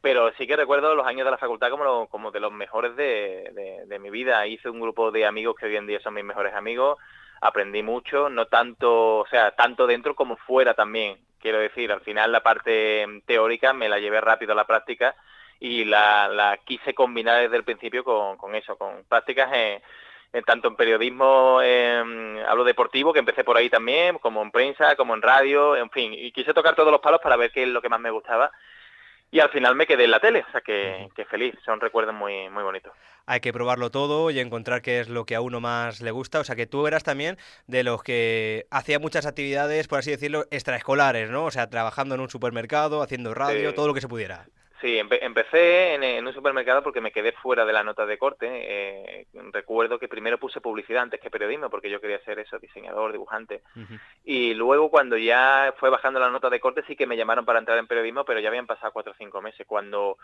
pero 0.00 0.32
sí 0.38 0.46
que 0.46 0.56
recuerdo 0.56 0.94
los 0.94 1.06
años 1.06 1.24
de 1.24 1.30
la 1.30 1.38
facultad 1.38 1.70
como, 1.70 1.84
lo- 1.84 2.06
como 2.08 2.30
de 2.30 2.40
los 2.40 2.52
mejores 2.52 2.94
de, 2.96 3.50
de- 3.52 3.84
de 3.86 3.98
mi 3.98 4.10
vida. 4.10 4.46
Hice 4.46 4.68
un 4.70 4.80
grupo 4.80 5.10
de 5.10 5.26
amigos 5.26 5.56
que 5.58 5.66
hoy 5.66 5.76
en 5.76 5.86
día 5.86 6.00
son 6.00 6.14
mis 6.14 6.24
mejores 6.24 6.54
amigos, 6.54 6.98
aprendí 7.44 7.82
mucho, 7.82 8.30
no 8.30 8.46
tanto, 8.46 9.18
o 9.18 9.26
sea, 9.26 9.50
tanto 9.50 9.86
dentro 9.86 10.14
como 10.14 10.36
fuera 10.36 10.72
también. 10.72 11.18
Quiero 11.38 11.58
decir, 11.58 11.92
al 11.92 12.00
final 12.00 12.32
la 12.32 12.42
parte 12.42 13.06
mm, 13.06 13.20
teórica 13.26 13.74
me 13.74 13.90
la 13.90 13.98
llevé 13.98 14.18
rápido 14.22 14.52
a 14.52 14.56
la 14.56 14.66
práctica 14.66 15.14
y 15.60 15.84
la, 15.84 16.26
la 16.28 16.56
quise 16.64 16.94
combinar 16.94 17.42
desde 17.42 17.56
el 17.56 17.64
principio 17.64 18.02
con, 18.02 18.54
eso, 18.54 18.78
con 18.78 19.04
prácticas 19.04 19.50
en, 19.52 20.42
tanto 20.44 20.68
en 20.68 20.76
periodismo, 20.76 21.60
eh, 21.62 22.42
hablo 22.48 22.64
deportivo, 22.64 23.12
que 23.12 23.18
empecé 23.18 23.44
por 23.44 23.58
ahí 23.58 23.68
también, 23.68 24.18
como 24.18 24.40
en 24.42 24.50
prensa, 24.50 24.96
como 24.96 25.14
en 25.14 25.20
radio, 25.20 25.76
en 25.76 25.90
fin, 25.90 26.14
y 26.14 26.32
quise 26.32 26.54
tocar 26.54 26.74
todos 26.74 26.90
los 26.90 27.02
palos 27.02 27.20
para 27.22 27.36
ver 27.36 27.52
qué 27.52 27.64
es 27.64 27.68
lo 27.68 27.82
que 27.82 27.90
más 27.90 28.00
me 28.00 28.10
gustaba. 28.10 28.50
Y 29.34 29.40
al 29.40 29.50
final 29.50 29.74
me 29.74 29.84
quedé 29.84 30.04
en 30.04 30.12
la 30.12 30.20
tele, 30.20 30.44
o 30.48 30.50
sea 30.52 30.60
que, 30.60 31.08
que 31.16 31.24
feliz, 31.24 31.56
son 31.64 31.80
recuerdos 31.80 32.14
muy, 32.14 32.48
muy 32.50 32.62
bonitos. 32.62 32.92
Hay 33.26 33.40
que 33.40 33.52
probarlo 33.52 33.90
todo 33.90 34.30
y 34.30 34.38
encontrar 34.38 34.80
qué 34.80 35.00
es 35.00 35.08
lo 35.08 35.24
que 35.24 35.34
a 35.34 35.40
uno 35.40 35.60
más 35.60 36.00
le 36.00 36.12
gusta. 36.12 36.38
O 36.38 36.44
sea 36.44 36.54
que 36.54 36.68
tú 36.68 36.86
eras 36.86 37.02
también 37.02 37.36
de 37.66 37.82
los 37.82 38.04
que 38.04 38.66
hacía 38.70 39.00
muchas 39.00 39.26
actividades, 39.26 39.88
por 39.88 39.98
así 39.98 40.12
decirlo, 40.12 40.44
extraescolares, 40.52 41.30
¿no? 41.30 41.46
O 41.46 41.50
sea, 41.50 41.68
trabajando 41.68 42.14
en 42.14 42.20
un 42.20 42.30
supermercado, 42.30 43.02
haciendo 43.02 43.34
radio, 43.34 43.70
Sí. 43.70 43.74
todo 43.74 43.88
lo 43.88 43.94
que 43.94 44.02
se 44.02 44.06
pudiera. 44.06 44.46
Sí, 44.84 44.98
empe- 44.98 45.18
empecé 45.22 45.94
en, 45.94 46.02
en 46.02 46.26
un 46.26 46.34
supermercado 46.34 46.82
porque 46.82 47.00
me 47.00 47.10
quedé 47.10 47.32
fuera 47.32 47.64
de 47.64 47.72
la 47.72 47.82
nota 47.82 48.04
de 48.04 48.18
corte. 48.18 48.46
Eh, 48.50 49.26
recuerdo 49.50 49.98
que 49.98 50.08
primero 50.08 50.36
puse 50.36 50.60
publicidad 50.60 51.04
antes 51.04 51.22
que 51.22 51.30
periodismo 51.30 51.70
porque 51.70 51.88
yo 51.88 52.02
quería 52.02 52.18
ser 52.18 52.38
eso, 52.38 52.58
diseñador, 52.58 53.10
dibujante. 53.10 53.62
Y 54.24 54.52
luego 54.52 54.90
cuando 54.90 55.16
ya 55.16 55.72
fue 55.78 55.88
bajando 55.88 56.20
la 56.20 56.28
nota 56.28 56.50
de 56.50 56.60
corte 56.60 56.84
sí 56.86 56.96
que 56.96 57.06
me 57.06 57.16
llamaron 57.16 57.46
para 57.46 57.60
entrar 57.60 57.78
en 57.78 57.86
periodismo, 57.86 58.26
pero 58.26 58.40
ya 58.40 58.50
habían 58.50 58.66
pasado 58.66 58.92
cuatro 58.92 59.12
o 59.12 59.16
cinco 59.16 59.40
meses. 59.40 59.66
Cuando, 59.66 60.18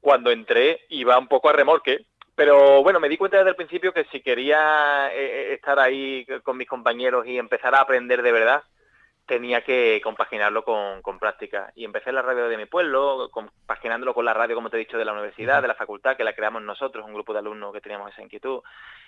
cuando 0.00 0.30
entré 0.30 0.82
iba 0.90 1.18
un 1.18 1.26
poco 1.26 1.48
a 1.48 1.52
remolque, 1.54 2.06
pero 2.36 2.84
bueno, 2.84 3.00
me 3.00 3.08
di 3.08 3.16
cuenta 3.16 3.38
desde 3.38 3.50
el 3.50 3.56
principio 3.56 3.92
que 3.92 4.04
si 4.12 4.20
quería 4.20 5.10
eh, 5.12 5.54
estar 5.54 5.80
ahí 5.80 6.24
con 6.44 6.56
mis 6.56 6.68
compañeros 6.68 7.26
y 7.26 7.38
empezar 7.38 7.74
a 7.74 7.80
aprender 7.80 8.22
de 8.22 8.30
verdad, 8.30 8.62
tenía 9.26 9.62
que 9.62 10.00
compaginarlo 10.02 10.64
con, 10.64 11.02
con 11.02 11.18
práctica. 11.18 11.72
Y 11.74 11.84
empecé 11.84 12.12
la 12.12 12.22
radio 12.22 12.48
de 12.48 12.56
mi 12.56 12.66
pueblo, 12.66 13.28
compaginándolo 13.30 14.14
con 14.14 14.24
la 14.24 14.34
radio, 14.34 14.54
como 14.54 14.70
te 14.70 14.76
he 14.76 14.80
dicho, 14.80 14.96
de 14.96 15.04
la 15.04 15.12
universidad, 15.12 15.60
de 15.60 15.68
la 15.68 15.74
facultad, 15.74 16.16
que 16.16 16.24
la 16.24 16.32
creamos 16.34 16.62
nosotros, 16.62 17.04
un 17.04 17.14
grupo 17.14 17.32
de 17.32 17.40
alumnos 17.40 17.72
que 17.72 17.80
teníamos 17.80 18.12
esa 18.12 18.22
inquietud. 18.22 18.60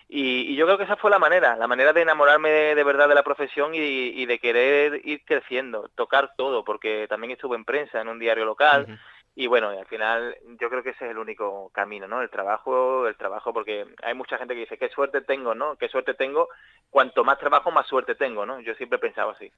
Y, 0.08 0.52
y 0.52 0.56
yo 0.56 0.64
creo 0.66 0.78
que 0.78 0.84
esa 0.84 0.96
fue 0.96 1.10
la 1.10 1.18
manera, 1.18 1.56
la 1.56 1.66
manera 1.66 1.92
de 1.92 2.02
enamorarme 2.02 2.48
de, 2.48 2.74
de 2.74 2.84
verdad 2.84 3.08
de 3.08 3.14
la 3.14 3.22
profesión 3.22 3.74
y, 3.74 3.78
y 3.78 4.26
de 4.26 4.38
querer 4.38 5.00
ir 5.04 5.22
creciendo, 5.24 5.90
tocar 5.94 6.32
todo, 6.36 6.64
porque 6.64 7.06
también 7.08 7.32
estuve 7.32 7.56
en 7.56 7.64
prensa, 7.64 8.00
en 8.00 8.08
un 8.08 8.18
diario 8.18 8.44
local, 8.44 8.98
y 9.38 9.46
bueno, 9.46 9.68
al 9.68 9.86
final 9.86 10.36
yo 10.60 10.68
creo 10.68 10.82
que 10.82 10.90
ese 10.90 11.04
es 11.04 11.12
el 11.12 11.18
único 11.18 11.70
camino, 11.72 12.08
¿no? 12.08 12.22
El 12.22 12.28
trabajo, 12.28 13.06
el 13.06 13.14
trabajo, 13.14 13.52
porque 13.52 13.86
hay 14.02 14.12
mucha 14.12 14.36
gente 14.36 14.52
que 14.52 14.62
dice, 14.62 14.78
qué 14.78 14.88
suerte 14.88 15.20
tengo, 15.20 15.54
¿no? 15.54 15.76
Qué 15.76 15.88
suerte 15.88 16.14
tengo, 16.14 16.48
cuanto 16.90 17.22
más 17.22 17.38
trabajo, 17.38 17.70
más 17.70 17.86
suerte 17.86 18.16
tengo, 18.16 18.44
¿no? 18.44 18.58
Yo 18.58 18.74
siempre 18.74 18.96
he 18.96 19.00
pensado 19.00 19.30
así. 19.30 19.52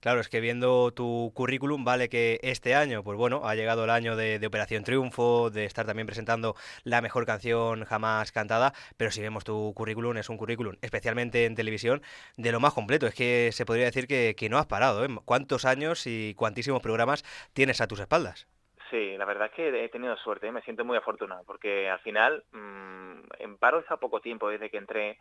Claro, 0.00 0.20
es 0.20 0.28
que 0.28 0.40
viendo 0.40 0.90
tu 0.90 1.32
currículum, 1.34 1.86
vale 1.86 2.10
que 2.10 2.38
este 2.42 2.74
año, 2.74 3.02
pues 3.02 3.16
bueno, 3.16 3.40
ha 3.48 3.54
llegado 3.54 3.84
el 3.84 3.90
año 3.90 4.14
de, 4.14 4.38
de 4.38 4.46
Operación 4.46 4.84
Triunfo, 4.84 5.48
de 5.48 5.64
estar 5.64 5.86
también 5.86 6.06
presentando 6.06 6.54
la 6.84 7.00
mejor 7.00 7.24
canción 7.24 7.84
jamás 7.86 8.30
cantada, 8.30 8.74
pero 8.98 9.10
si 9.10 9.22
vemos 9.22 9.42
tu 9.42 9.72
currículum, 9.72 10.18
es 10.18 10.28
un 10.28 10.36
currículum, 10.36 10.76
especialmente 10.82 11.46
en 11.46 11.54
televisión, 11.54 12.02
de 12.36 12.52
lo 12.52 12.60
más 12.60 12.74
completo. 12.74 13.06
Es 13.06 13.14
que 13.14 13.52
se 13.52 13.64
podría 13.64 13.86
decir 13.86 14.06
que, 14.06 14.34
que 14.36 14.50
no 14.50 14.58
has 14.58 14.66
parado, 14.66 15.02
¿eh? 15.02 15.08
¿Cuántos 15.24 15.64
años 15.64 16.06
y 16.06 16.34
cuantísimos 16.34 16.82
programas 16.82 17.24
tienes 17.54 17.80
a 17.80 17.86
tus 17.86 18.00
espaldas? 18.00 18.46
Sí, 18.90 19.16
la 19.18 19.24
verdad 19.24 19.46
es 19.46 19.52
que 19.52 19.84
he 19.84 19.88
tenido 19.88 20.16
suerte, 20.16 20.46
¿eh? 20.46 20.52
me 20.52 20.62
siento 20.62 20.84
muy 20.84 20.96
afortunado, 20.96 21.42
porque 21.44 21.90
al 21.90 21.98
final 22.00 22.44
mm, 22.52 23.20
en 23.38 23.58
paro 23.58 23.80
está 23.80 23.96
poco 23.98 24.20
tiempo 24.20 24.48
desde 24.48 24.70
que 24.70 24.78
entré 24.78 25.18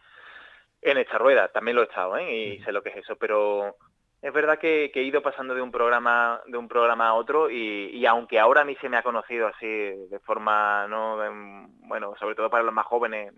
en 0.81 0.97
esta 0.97 1.17
rueda, 1.17 1.49
también 1.49 1.75
lo 1.75 1.81
he 1.81 1.85
estado, 1.85 2.17
¿eh? 2.17 2.33
y 2.33 2.63
sé 2.63 2.71
lo 2.71 2.81
que 2.81 2.89
es 2.89 2.97
eso, 2.97 3.15
pero 3.17 3.75
es 4.21 4.33
verdad 4.33 4.57
que, 4.57 4.89
que 4.93 5.01
he 5.01 5.03
ido 5.03 5.21
pasando 5.21 5.53
de 5.53 5.61
un 5.61 5.71
programa 5.71 6.41
de 6.47 6.57
un 6.57 6.67
programa 6.67 7.09
a 7.09 7.13
otro 7.13 7.49
y, 7.49 7.89
y 7.93 8.05
aunque 8.05 8.39
ahora 8.39 8.61
a 8.61 8.65
mí 8.65 8.75
se 8.81 8.89
me 8.89 8.97
ha 8.97 9.03
conocido 9.03 9.47
así 9.47 9.67
de 9.67 10.19
forma, 10.23 10.87
no, 10.87 11.23
Em, 11.23 11.67
bueno, 11.87 12.15
sobre 12.19 12.35
todo 12.35 12.49
para 12.49 12.63
los 12.63 12.73
más 12.73 12.85
jóvenes, 12.85 13.33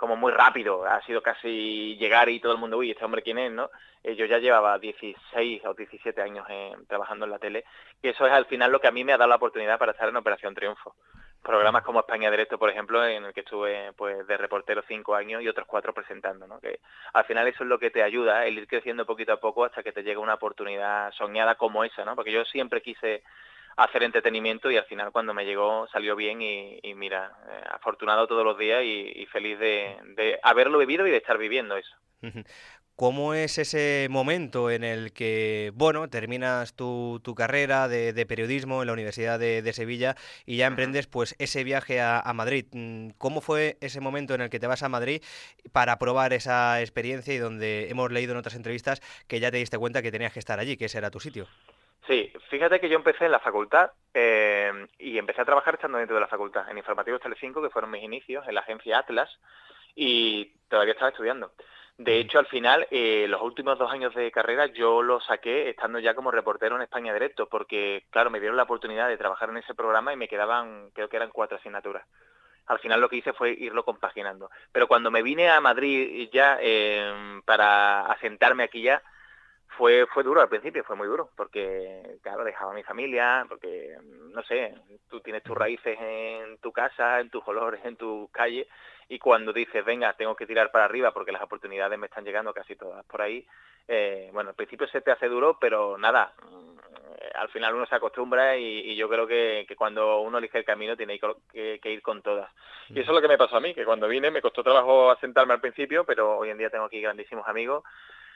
como 0.00 0.16
muy 0.16 0.32
rápido, 0.32 0.86
ha 0.86 1.02
sido 1.02 1.22
casi 1.22 1.94
llegar 1.96 2.30
y 2.30 2.40
todo 2.40 2.52
el 2.52 2.58
mundo, 2.58 2.78
uy, 2.78 2.90
este 2.90 3.04
hombre 3.04 3.22
quién 3.22 3.38
es, 3.38 3.52
¿no? 3.52 3.70
Eh, 4.02 4.16
yo 4.16 4.24
ya 4.24 4.38
llevaba 4.38 4.78
16 4.78 5.62
o 5.66 5.74
17 5.74 6.22
años 6.22 6.46
eh, 6.48 6.72
trabajando 6.88 7.26
en 7.26 7.30
la 7.30 7.38
tele, 7.38 7.64
y 8.02 8.08
eso 8.08 8.26
es 8.26 8.32
al 8.32 8.46
final 8.46 8.72
lo 8.72 8.80
que 8.80 8.88
a 8.88 8.92
mí 8.92 9.04
me 9.04 9.12
ha 9.12 9.18
dado 9.18 9.28
la 9.28 9.36
oportunidad 9.36 9.78
para 9.78 9.92
estar 9.92 10.08
en 10.08 10.16
Operación 10.16 10.54
Triunfo. 10.54 10.96
Programas 11.42 11.84
como 11.84 12.00
España 12.00 12.30
Directo, 12.30 12.58
por 12.58 12.70
ejemplo, 12.70 13.06
en 13.06 13.24
el 13.26 13.34
que 13.34 13.40
estuve 13.40 13.92
pues 13.92 14.26
de 14.26 14.36
reportero 14.38 14.82
cinco 14.88 15.14
años 15.14 15.42
y 15.42 15.48
otros 15.48 15.66
cuatro 15.66 15.92
presentando, 15.92 16.46
¿no? 16.46 16.60
Que 16.60 16.80
al 17.12 17.24
final 17.24 17.46
eso 17.48 17.64
es 17.64 17.68
lo 17.68 17.78
que 17.78 17.90
te 17.90 18.02
ayuda, 18.02 18.46
el 18.46 18.58
ir 18.58 18.66
creciendo 18.66 19.04
poquito 19.04 19.34
a 19.34 19.40
poco 19.40 19.64
hasta 19.64 19.82
que 19.82 19.92
te 19.92 20.02
llega 20.02 20.20
una 20.20 20.34
oportunidad 20.34 21.12
soñada 21.12 21.56
como 21.56 21.84
esa, 21.84 22.04
¿no? 22.06 22.16
Porque 22.16 22.32
yo 22.32 22.44
siempre 22.46 22.80
quise 22.80 23.22
hacer 23.84 24.02
entretenimiento 24.02 24.70
y 24.70 24.76
al 24.76 24.84
final 24.84 25.10
cuando 25.12 25.34
me 25.34 25.44
llegó 25.44 25.86
salió 25.88 26.14
bien 26.16 26.42
y, 26.42 26.78
y 26.82 26.94
mira, 26.94 27.32
eh, 27.48 27.64
afortunado 27.70 28.26
todos 28.26 28.44
los 28.44 28.58
días 28.58 28.82
y, 28.84 29.12
y 29.14 29.26
feliz 29.26 29.58
de, 29.58 29.96
de 30.16 30.38
haberlo 30.42 30.78
vivido 30.78 31.06
y 31.06 31.10
de 31.10 31.16
estar 31.16 31.38
viviendo 31.38 31.76
eso. 31.76 31.96
¿Cómo 32.96 33.32
es 33.32 33.56
ese 33.56 34.08
momento 34.10 34.70
en 34.70 34.84
el 34.84 35.14
que, 35.14 35.72
bueno, 35.74 36.10
terminas 36.10 36.74
tu, 36.74 37.18
tu 37.24 37.34
carrera 37.34 37.88
de, 37.88 38.12
de 38.12 38.26
periodismo 38.26 38.82
en 38.82 38.88
la 38.88 38.92
Universidad 38.92 39.38
de, 39.38 39.62
de 39.62 39.72
Sevilla 39.72 40.16
y 40.44 40.58
ya 40.58 40.66
emprendes 40.66 41.06
pues 41.06 41.34
ese 41.38 41.64
viaje 41.64 41.98
a, 42.02 42.20
a 42.20 42.34
Madrid? 42.34 42.66
Mm, 42.72 43.12
¿Cómo 43.16 43.40
fue 43.40 43.78
ese 43.80 44.00
momento 44.00 44.34
en 44.34 44.42
el 44.42 44.50
que 44.50 44.60
te 44.60 44.66
vas 44.66 44.82
a 44.82 44.90
Madrid 44.90 45.22
para 45.72 45.98
probar 45.98 46.34
esa 46.34 46.82
experiencia 46.82 47.32
y 47.32 47.38
donde 47.38 47.88
hemos 47.88 48.12
leído 48.12 48.32
en 48.32 48.38
otras 48.38 48.54
entrevistas 48.54 49.00
que 49.26 49.40
ya 49.40 49.50
te 49.50 49.56
diste 49.56 49.78
cuenta 49.78 50.02
que 50.02 50.12
tenías 50.12 50.34
que 50.34 50.40
estar 50.40 50.60
allí, 50.60 50.76
que 50.76 50.84
ese 50.84 50.98
era 50.98 51.10
tu 51.10 51.20
sitio? 51.20 51.46
Sí, 52.06 52.32
fíjate 52.48 52.80
que 52.80 52.88
yo 52.88 52.96
empecé 52.96 53.26
en 53.26 53.32
la 53.32 53.40
facultad 53.40 53.92
eh, 54.14 54.86
y 54.98 55.18
empecé 55.18 55.42
a 55.42 55.44
trabajar 55.44 55.74
estando 55.74 55.98
dentro 55.98 56.16
de 56.16 56.22
la 56.22 56.28
facultad, 56.28 56.68
en 56.70 56.78
Informativos 56.78 57.20
Telecinco, 57.20 57.62
que 57.62 57.70
fueron 57.70 57.90
mis 57.90 58.02
inicios, 58.02 58.46
en 58.48 58.54
la 58.54 58.62
agencia 58.62 58.98
Atlas, 58.98 59.30
y 59.94 60.46
todavía 60.68 60.94
estaba 60.94 61.10
estudiando. 61.10 61.52
De 61.98 62.18
hecho, 62.18 62.38
al 62.38 62.46
final, 62.46 62.86
eh, 62.90 63.26
los 63.28 63.42
últimos 63.42 63.78
dos 63.78 63.92
años 63.92 64.14
de 64.14 64.32
carrera 64.32 64.66
yo 64.66 65.02
lo 65.02 65.20
saqué 65.20 65.68
estando 65.68 65.98
ya 65.98 66.14
como 66.14 66.30
reportero 66.30 66.76
en 66.76 66.82
España 66.82 67.12
Directo, 67.12 67.46
porque, 67.46 68.06
claro, 68.08 68.30
me 68.30 68.40
dieron 68.40 68.56
la 68.56 68.62
oportunidad 68.62 69.06
de 69.06 69.18
trabajar 69.18 69.50
en 69.50 69.58
ese 69.58 69.74
programa 69.74 70.10
y 70.10 70.16
me 70.16 70.26
quedaban, 70.26 70.90
creo 70.94 71.10
que 71.10 71.18
eran 71.18 71.30
cuatro 71.30 71.58
asignaturas. 71.58 72.06
Al 72.66 72.78
final 72.78 73.02
lo 73.02 73.10
que 73.10 73.16
hice 73.16 73.34
fue 73.34 73.50
irlo 73.50 73.84
compaginando. 73.84 74.50
Pero 74.72 74.88
cuando 74.88 75.10
me 75.10 75.22
vine 75.22 75.50
a 75.50 75.60
Madrid 75.60 76.30
ya 76.32 76.56
eh, 76.62 77.40
para 77.44 78.06
asentarme 78.06 78.62
aquí 78.62 78.80
ya, 78.80 79.02
fue 79.80 80.04
fue 80.12 80.22
duro 80.22 80.42
al 80.42 80.48
principio, 80.50 80.84
fue 80.84 80.94
muy 80.94 81.08
duro, 81.08 81.30
porque 81.34 82.18
claro, 82.22 82.44
dejaba 82.44 82.72
a 82.72 82.74
mi 82.74 82.82
familia, 82.82 83.46
porque 83.48 83.96
no 84.34 84.42
sé, 84.42 84.74
tú 85.08 85.20
tienes 85.20 85.42
tus 85.42 85.56
raíces 85.56 85.96
en 85.98 86.58
tu 86.58 86.70
casa, 86.70 87.18
en 87.18 87.30
tus 87.30 87.42
olores, 87.48 87.80
en 87.84 87.96
tu 87.96 88.28
calle, 88.30 88.68
y 89.08 89.18
cuando 89.18 89.54
dices, 89.54 89.82
venga, 89.82 90.12
tengo 90.12 90.36
que 90.36 90.46
tirar 90.46 90.70
para 90.70 90.84
arriba 90.84 91.12
porque 91.12 91.32
las 91.32 91.40
oportunidades 91.42 91.98
me 91.98 92.08
están 92.08 92.26
llegando 92.26 92.52
casi 92.52 92.76
todas 92.76 93.06
por 93.06 93.22
ahí, 93.22 93.46
eh, 93.88 94.28
bueno, 94.34 94.50
al 94.50 94.54
principio 94.54 94.86
se 94.86 95.00
te 95.00 95.12
hace 95.12 95.28
duro, 95.28 95.56
pero 95.58 95.96
nada, 95.96 96.34
mm, 96.42 96.78
al 97.36 97.48
final 97.48 97.74
uno 97.74 97.86
se 97.86 97.94
acostumbra 97.94 98.58
y, 98.58 98.80
y 98.90 98.96
yo 98.96 99.08
creo 99.08 99.26
que, 99.26 99.64
que 99.66 99.76
cuando 99.76 100.20
uno 100.20 100.36
elige 100.36 100.58
el 100.58 100.64
camino 100.66 100.94
tiene 100.94 101.18
que, 101.18 101.80
que 101.80 101.90
ir 101.90 102.02
con 102.02 102.20
todas. 102.20 102.52
Y 102.90 103.00
eso 103.00 103.12
es 103.12 103.14
lo 103.14 103.22
que 103.22 103.28
me 103.28 103.38
pasó 103.38 103.56
a 103.56 103.60
mí, 103.60 103.72
que 103.72 103.86
cuando 103.86 104.08
vine 104.08 104.30
me 104.30 104.42
costó 104.42 104.62
trabajo 104.62 105.10
asentarme 105.10 105.54
al 105.54 105.60
principio, 105.62 106.04
pero 106.04 106.36
hoy 106.36 106.50
en 106.50 106.58
día 106.58 106.68
tengo 106.68 106.84
aquí 106.84 107.00
grandísimos 107.00 107.48
amigos, 107.48 107.82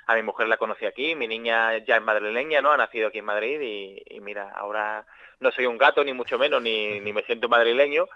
a 0.07 0.15
mi 0.15 0.23
mujer 0.23 0.49
la 0.49 0.57
conocí 0.57 0.87
aquí, 0.87 1.15
mi 1.15 1.27
niña 1.27 1.79
ya 1.79 1.97
es 1.97 2.03
madrileña, 2.03 2.61
¿no? 2.61 2.73
Ha 2.73 2.77
nacido 2.77 3.09
aquí 3.09 3.19
en 3.19 3.25
Madrid 3.25 3.61
y, 3.61 4.03
y 4.07 4.21
mira, 4.21 4.51
ahora 4.51 5.05
no 5.41 5.51
soy 5.51 5.67
un 5.67 5.79
gato 5.79 6.05
ni 6.05 6.13
mucho 6.13 6.39
menos, 6.39 6.61
ni, 6.63 7.01
ni 7.01 7.13
me 7.13 7.23
siento 7.23 7.49
madrileño, 7.49 8.07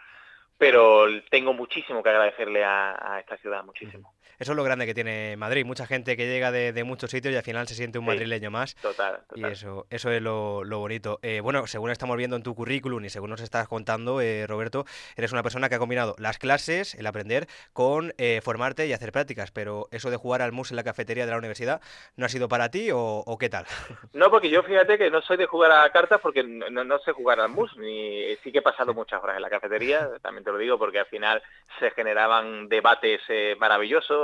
pero 0.57 1.07
tengo 1.31 1.53
muchísimo 1.53 2.03
que 2.03 2.11
agradecerle 2.11 2.65
a, 2.65 3.15
a 3.15 3.21
esta 3.21 3.37
ciudad, 3.37 3.65
muchísimo. 3.65 4.13
Eso 4.39 4.53
es 4.53 4.57
lo 4.57 4.65
grande 4.65 4.87
que 4.87 4.95
tiene 4.95 5.37
Madrid. 5.37 5.65
Mucha 5.65 5.87
gente 5.87 6.17
que 6.17 6.27
llega 6.27 6.51
de, 6.53 6.73
de 6.73 6.85
muchos 6.85 7.11
sitios 7.11 7.33
y 7.35 7.37
al 7.37 7.43
final 7.43 7.67
se 7.69 7.75
siente 7.75 7.99
un 7.99 8.05
Sí, 8.05 8.09
madrileño 8.11 8.51
más. 8.51 8.75
Total, 8.77 9.21
Y 9.35 9.41
total. 9.41 9.53
eso, 9.53 9.87
eso 9.91 10.11
es 10.11 10.23
lo, 10.23 10.65
lo 10.65 10.79
bonito. 10.79 11.19
Eh, 11.23 11.41
bueno, 11.41 11.67
según 11.67 11.91
estamos 11.91 12.17
viendo 12.17 12.37
en 12.37 12.43
tu 12.43 12.55
currículum 12.55 13.05
y 13.05 13.11
según 13.11 13.31
nos 13.31 13.41
estás 13.41 13.69
contando, 13.69 14.21
eh, 14.21 14.47
Roberto, 14.47 14.85
eres 15.17 15.33
una 15.33 15.43
persona 15.43 15.69
que 15.69 15.75
ha 15.75 15.79
combinado 15.79 16.15
las 16.19 16.39
clases, 16.39 16.95
el 16.95 17.07
aprender, 17.07 17.47
con 17.73 18.15
eh, 18.19 18.41
formarte 18.43 18.87
y 18.87 18.93
hacer 18.93 19.13
prácticas. 19.13 19.51
Pero 19.51 19.89
eso 19.91 20.11
de 20.11 20.17
jugar 20.17 20.43
al 20.43 20.53
mus 20.53 20.71
en 20.71 20.77
la 20.77 20.85
cafetería 20.85 21.25
de 21.27 21.33
la 21.33 21.39
universidad, 21.39 21.81
¿no 22.17 22.27
ha 22.27 22.29
sido 22.29 22.49
para 22.49 22.71
ti 22.71 22.91
o, 22.91 22.99
o 23.27 23.39
qué 23.39 23.49
tal? 23.49 23.67
No, 24.13 24.31
porque 24.31 24.51
yo 24.51 24.63
fíjate 24.63 24.99
que 24.99 25.11
no 25.11 25.21
soy 25.23 25.37
de 25.37 25.47
jugar 25.47 25.71
a 25.71 25.89
cartas 25.91 26.21
porque 26.21 26.43
no, 26.43 26.69
no- 26.85 26.99
sé 27.01 27.13
jugar 27.13 27.39
al 27.41 27.49
mus, 27.51 27.77
ni 27.77 28.35
sí 28.43 28.51
que 28.51 28.59
he 28.59 28.63
pasado 28.63 28.93
muchas 28.93 29.23
horas 29.23 29.37
en 29.37 29.43
la 29.43 29.51
cafetería, 29.51 30.09
también 30.23 30.43
te 30.45 30.51
lo 30.51 30.59
digo, 30.59 30.77
porque 30.79 30.99
al 30.99 31.07
final 31.07 31.41
se 31.79 31.91
generaban 31.93 32.69
debates 32.69 33.21
eh, 33.29 33.55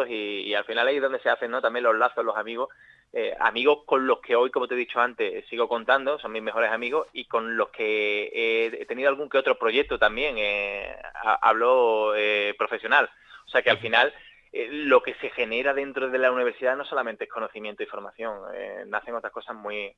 y, 0.09 0.43
y 0.43 0.55
al 0.55 0.65
final 0.65 0.87
ahí 0.89 0.97
es 0.97 1.03
donde 1.03 1.21
se 1.21 1.31
hacen 1.31 1.51
¿no? 1.51 1.61
también 1.63 1.85
los 1.85 1.97
lazos, 1.97 2.25
los 2.25 2.37
amigos, 2.37 2.69
eh, 3.13 3.35
amigos 3.41 3.81
con 3.87 4.07
los 4.07 4.21
que 4.21 4.35
hoy, 4.37 4.51
como 4.51 4.67
te 4.69 4.75
he 4.75 4.79
dicho 4.79 5.01
antes, 5.01 5.47
sigo 5.49 5.69
contando, 5.69 6.19
son 6.19 6.33
mis 6.33 6.43
mejores 6.43 6.71
amigos 6.73 7.07
y 7.13 7.27
con 7.27 7.57
los 7.57 7.69
que 7.71 8.31
he, 8.81 8.87
tenido 8.87 9.09
algún 9.09 9.29
que 9.29 9.39
otro 9.39 9.59
proyecto 9.59 9.99
también, 9.99 10.37
eh, 10.39 10.97
ha- 11.15 11.39
hablo 11.49 12.15
eh, 12.17 12.55
profesional. 12.59 13.09
O 13.47 13.51
sea 13.51 13.63
que 13.63 13.71
al 13.71 13.79
final 13.79 14.13
lo 14.53 15.03
que 15.03 15.15
se 15.15 15.31
genera 15.31 15.75
dentro 15.75 16.11
de 16.11 16.19
la 16.19 16.31
universidad 16.31 16.77
no 16.77 16.85
solamente 16.85 17.25
es 17.25 17.31
conocimiento 17.31 17.83
y 17.83 17.87
formación, 17.87 18.41
nacen 18.87 19.15
otras 19.15 19.33
cosas 19.33 19.57
muy 19.57 19.95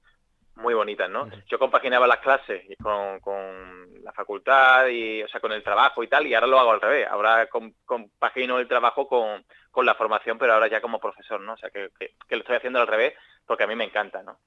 muy 0.56 0.74
bonitas, 0.74 1.08
¿no? 1.10 1.28
Yo 1.48 1.58
compaginaba 1.58 2.06
las 2.06 2.18
clases 2.18 2.62
con, 2.82 3.20
con 3.20 4.02
la 4.02 4.12
facultad 4.12 4.86
y, 4.88 5.22
o 5.22 5.28
sea, 5.28 5.40
con 5.40 5.52
el 5.52 5.62
trabajo 5.62 6.02
y 6.02 6.08
tal, 6.08 6.26
y 6.26 6.34
ahora 6.34 6.46
lo 6.46 6.58
hago 6.58 6.72
al 6.72 6.80
revés. 6.80 7.06
Ahora 7.08 7.46
com- 7.48 7.72
compagino 7.84 8.58
el 8.58 8.66
trabajo 8.68 9.06
con, 9.06 9.44
con 9.70 9.84
la 9.86 9.94
formación, 9.94 10.38
pero 10.38 10.54
ahora 10.54 10.68
ya 10.68 10.80
como 10.80 10.98
profesor, 11.00 11.40
¿no? 11.40 11.52
O 11.54 11.56
sea, 11.56 11.70
que, 11.70 11.90
que- 11.98 12.14
que 12.28 12.36
lo 12.36 12.40
estoy 12.42 12.56
haciendo 12.56 12.80
al 12.80 12.86
revés 12.86 13.14
porque 13.46 13.64
a 13.64 13.66
mí 13.66 13.76
me 13.76 13.84
encanta, 13.84 14.22
¿no? 14.22 14.38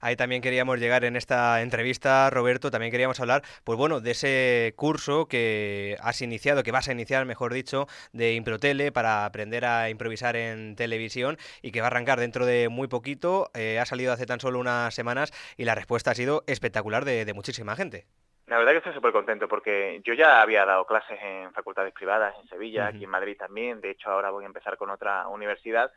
Ahí 0.00 0.16
también 0.16 0.42
queríamos 0.42 0.78
llegar 0.80 1.04
en 1.04 1.16
esta 1.16 1.62
entrevista, 1.62 2.28
Roberto, 2.30 2.70
también 2.70 2.90
queríamos 2.90 3.20
hablar, 3.20 3.42
pues 3.64 3.78
bueno, 3.78 4.00
de 4.00 4.10
ese 4.10 4.74
curso 4.76 5.26
que 5.26 5.96
has 6.00 6.20
iniciado, 6.22 6.62
que 6.62 6.72
vas 6.72 6.88
a 6.88 6.92
iniciar, 6.92 7.24
mejor 7.24 7.52
dicho, 7.52 7.86
de 8.12 8.34
Improtele 8.34 8.92
para 8.92 9.24
aprender 9.24 9.64
a 9.64 9.90
improvisar 9.90 10.36
en 10.36 10.76
televisión 10.76 11.38
y 11.62 11.72
que 11.72 11.80
va 11.80 11.86
a 11.86 11.90
arrancar 11.90 12.18
dentro 12.18 12.44
de 12.46 12.68
muy 12.68 12.88
poquito. 12.88 13.50
Eh, 13.54 13.78
ha 13.78 13.86
salido 13.86 14.12
hace 14.12 14.26
tan 14.26 14.40
solo 14.40 14.58
unas 14.58 14.94
semanas 14.94 15.32
y 15.56 15.64
la 15.64 15.74
respuesta 15.74 16.10
ha 16.10 16.14
sido 16.14 16.42
espectacular 16.46 17.04
de, 17.04 17.24
de 17.24 17.34
muchísima 17.34 17.76
gente. 17.76 18.06
La 18.48 18.58
verdad 18.58 18.72
que 18.72 18.78
estoy 18.78 18.92
súper 18.92 19.12
contento 19.12 19.48
porque 19.48 20.02
yo 20.04 20.14
ya 20.14 20.42
había 20.42 20.66
dado 20.66 20.84
clases 20.84 21.18
en 21.22 21.52
facultades 21.52 21.94
privadas 21.94 22.34
en 22.42 22.48
Sevilla, 22.48 22.88
Ujú. 22.88 22.96
aquí 22.96 23.04
en 23.04 23.10
Madrid 23.10 23.36
también, 23.38 23.80
de 23.80 23.92
hecho 23.92 24.10
ahora 24.10 24.30
voy 24.30 24.44
a 24.44 24.48
empezar 24.48 24.76
con 24.76 24.90
otra 24.90 25.28
universidad, 25.28 25.90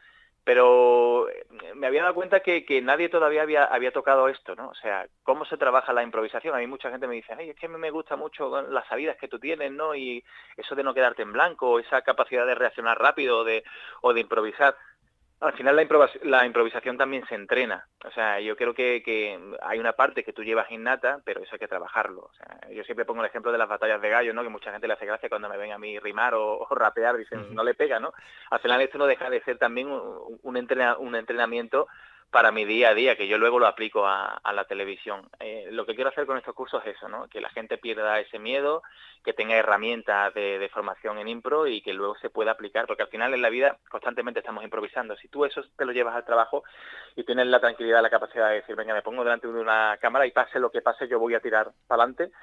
pero 0.46 1.28
eh, 1.28 1.44
me 1.74 1.88
había 1.88 2.04
dado 2.04 2.14
cuenta 2.14 2.42
que, 2.42 2.64
nadie 2.84 3.10
todavía 3.10 3.42
había, 3.42 3.66
había 3.66 3.92
tocado 3.92 4.30
esto, 4.30 4.56
¿no? 4.56 4.70
O 4.70 4.76
sea, 4.76 5.08
cómo 5.24 5.44
se 5.44 5.58
trabaja 5.58 5.92
la 5.92 6.04
improvisación. 6.04 6.54
A 6.54 6.60
mí 6.60 6.68
mucha 6.68 6.92
gente 6.92 7.08
me 7.08 7.16
dice, 7.16 7.34
ay, 7.34 7.50
es 7.50 7.56
que 7.56 7.68
me 7.68 7.90
gusta 7.90 8.16
mucho 8.16 8.62
las 8.62 8.88
salidas 8.88 9.18
que 9.18 9.28
tú 9.28 9.40
tienes, 9.40 9.72
¿no? 9.72 9.96
Y 9.96 10.24
eso 10.56 10.76
de 10.76 10.84
no 10.84 10.94
quedarte 10.94 11.24
en 11.24 11.34
blanco, 11.34 11.80
esa 11.80 12.04
capacidad 12.04 12.46
de 12.46 12.54
reaccionar 12.54 13.00
rápido 13.00 13.44
de, 13.44 13.64
o 14.02 14.14
de 14.14 14.22
improvisar. 14.22 14.78
Al 15.46 15.54
final 15.54 15.76
la, 15.76 15.84
improvis- 15.84 16.22
la 16.24 16.46
improvisación 16.46 16.98
también 16.98 17.26
se 17.28 17.36
entrena. 17.36 17.88
O 18.04 18.12
sea, 18.12 18.40
yo 18.40 18.56
creo 18.56 18.74
que, 18.74 19.02
que 19.04 19.40
hay 19.62 19.80
una 19.80 19.94
parte 19.94 20.24
que 20.24 20.34
tú 20.34 20.44
llevas 20.44 20.70
innata, 20.72 21.20
pero 21.24 21.42
eso 21.42 21.52
hay 21.54 21.60
que 21.60 21.68
trabajar,lo 21.68 22.22
O 22.22 22.34
sea, 22.34 22.70
yo 22.72 22.84
siempre 22.84 23.06
pongo 23.06 23.22
el 23.22 23.28
ejemplo 23.30 23.52
de 23.52 23.58
las 23.58 23.70
batallas 23.70 24.02
de 24.02 24.10
gallo, 24.10 24.34
¿no? 24.34 24.44
Que 24.44 24.50
mucha 24.50 24.72
gente 24.72 24.88
le 24.88 24.94
hace 24.94 25.06
gracia 25.06 25.30
cuando 25.30 25.50
me 25.50 25.58
ven 25.58 25.72
a 25.72 25.78
mí 25.78 25.98
rimar 26.00 26.34
o, 26.34 26.58
o 26.60 26.76
rapear, 26.76 27.18
dicen, 27.18 27.54
no 27.56 27.64
le 27.64 27.74
pega, 27.74 28.00
¿no? 28.00 28.14
Al 28.52 28.60
final 28.60 28.82
esto 28.82 28.98
no 28.98 29.06
deja 29.08 29.30
de 29.30 29.42
ser 29.44 29.58
también 29.58 29.88
un, 29.90 30.40
un, 30.42 30.58
entrena- 30.58 30.98
un 30.98 31.16
entrenamiento 31.16 31.88
para 32.36 32.52
mi 32.52 32.66
día 32.66 32.90
a 32.90 32.94
día, 32.94 33.16
que 33.16 33.30
yo 33.30 33.38
luego 33.38 33.60
lo 33.60 33.66
aplico 33.66 34.06
a, 34.06 34.42
la 34.54 34.66
televisión. 34.66 35.22
Eh, 35.40 35.70
lo 35.72 35.86
que 35.86 35.96
quiero 35.96 36.10
hacer 36.10 36.26
con 36.26 36.38
estos 36.38 36.54
cursos 36.54 36.84
es 36.86 36.98
eso, 36.98 37.08
¿no? 37.08 37.30
Que 37.30 37.40
la 37.40 37.50
gente 37.50 37.78
pierda 37.78 38.20
ese 38.20 38.40
miedo, 38.40 38.84
que 39.24 39.32
tenga 39.32 39.56
herramientas 39.56 40.34
de, 40.34 40.60
de 40.60 40.68
formación 40.68 41.18
en 41.18 41.30
impro 41.30 41.66
y 41.66 41.82
que 41.82 41.94
luego 41.94 42.18
se 42.18 42.30
pueda 42.30 42.52
aplicar, 42.52 42.88
porque 42.88 43.04
al 43.04 43.08
final 43.08 43.34
en 43.34 43.42
la 43.42 43.48
vida 43.48 43.78
constantemente 43.90 44.42
estamos 44.42 44.66
improvisando. 44.66 45.16
Si 45.16 45.30
tú 45.30 45.46
eso 45.46 45.64
te 45.78 45.86
lo 45.86 45.94
llevas 45.94 46.14
al 46.14 46.26
trabajo 46.26 46.66
y 47.16 47.24
tienes 47.24 47.48
la 47.48 47.62
tranquilidad, 47.62 48.02
la 48.02 48.10
capacidad 48.10 48.50
de 48.50 48.56
decir, 48.56 48.76
venga, 48.76 48.94
me 48.94 49.02
pongo 49.02 49.24
delante 49.24 49.48
de 49.48 49.58
una 49.58 49.98
cámara 50.02 50.28
y 50.28 50.32
pase 50.32 50.60
lo 50.60 50.72
que 50.72 50.82
pase, 50.82 51.08
yo 51.08 51.20
voy 51.20 51.36
a 51.36 51.40
tirar 51.40 51.72
para 51.88 52.04
adelante, 52.04 52.34